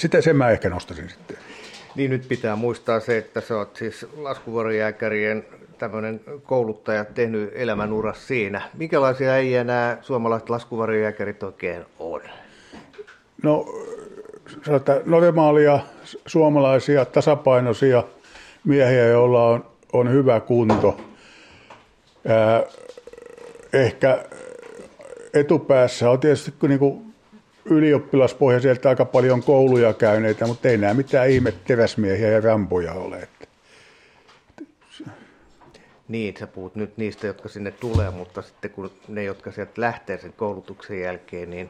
[0.00, 1.36] sitä sen mä ehkä nostasin sitten.
[1.94, 5.44] Niin nyt pitää muistaa se, että sä oot siis laskuvuorijääkärien
[5.78, 8.62] tämmöinen kouluttaja tehnyt elämän uras siinä.
[8.78, 12.20] Minkälaisia ei enää suomalaiset laskuvarjojääkärit oikein on?
[13.42, 13.66] No
[14.66, 15.78] sanotaan normaalia
[16.26, 18.04] suomalaisia tasapainoisia
[18.64, 21.00] miehiä, joilla on, on hyvä kunto.
[22.28, 22.62] Ää,
[23.72, 24.24] ehkä
[25.34, 27.09] etupäässä on tietysti niin kuin
[27.70, 33.28] ylioppilaspohjaiselta aika paljon kouluja käyneitä, mutta ei nämä mitään ihme teräsmiehiä ja rampoja ole.
[36.08, 40.18] Niin, sä puhut nyt niistä, jotka sinne tulee, mutta sitten kun ne, jotka sieltä lähtee
[40.18, 41.68] sen koulutuksen jälkeen, niin...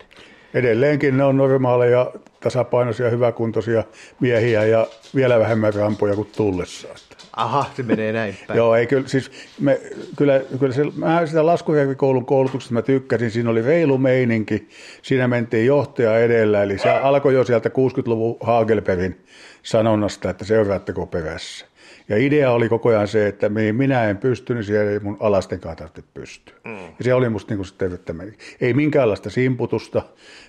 [0.55, 3.85] Edelleenkin ne on normaaleja, tasapainoisia, hyväkuntoisia
[4.21, 6.97] miehiä ja vielä vähemmän rampoja kuin tullessaan.
[7.37, 8.57] Aha, se menee näin päin.
[8.57, 9.81] Joo, ei kyllä, siis me,
[10.17, 14.69] kyllä, kyllä se, mä sitä Laskujärvi-koulun koulutuksesta mä tykkäsin, siinä oli reilu meininki,
[15.03, 19.25] siinä mentiin johtaja edellä, eli se alkoi jo sieltä 60-luvun Hagelbergin
[19.63, 21.67] sanonnasta, että seuraatteko perässä.
[22.09, 25.17] Ja idea oli koko ajan se, että mihin minä en pysty, niin siellä ei mun
[25.21, 26.55] alasten tarvitse pystyä.
[26.65, 26.73] Mm.
[26.73, 28.15] Ja se oli musta niin sitten, että
[28.61, 30.03] ei minkäänlaista simputusta.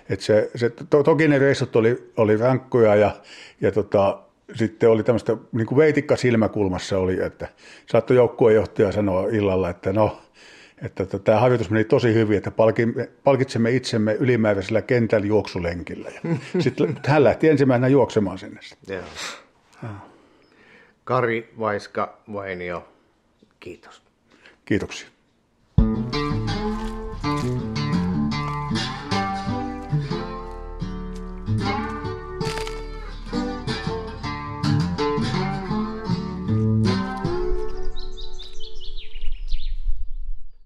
[0.08, 3.10] Että se, se, to, toki ne reissut oli, oli rankkoja ja,
[3.60, 4.22] ja tota,
[4.54, 7.48] sitten oli tämmöistä, niin kuin veitikka silmäkulmassa oli, että
[7.86, 10.22] saattoi joukkueenjohtaja sanoa illalla, että no,
[10.82, 12.52] että tota, tämä harjoitus meni tosi hyvin, että
[13.24, 16.08] palkitsemme itsemme ylimääräisellä kentän juoksulenkillä.
[16.08, 16.20] Ja
[16.62, 18.60] sitten hän lähti ensimmäisenä juoksemaan sinne.
[21.04, 22.88] Kari Vaiska Vainio,
[23.60, 24.02] kiitos.
[24.64, 25.11] Kiitoksia.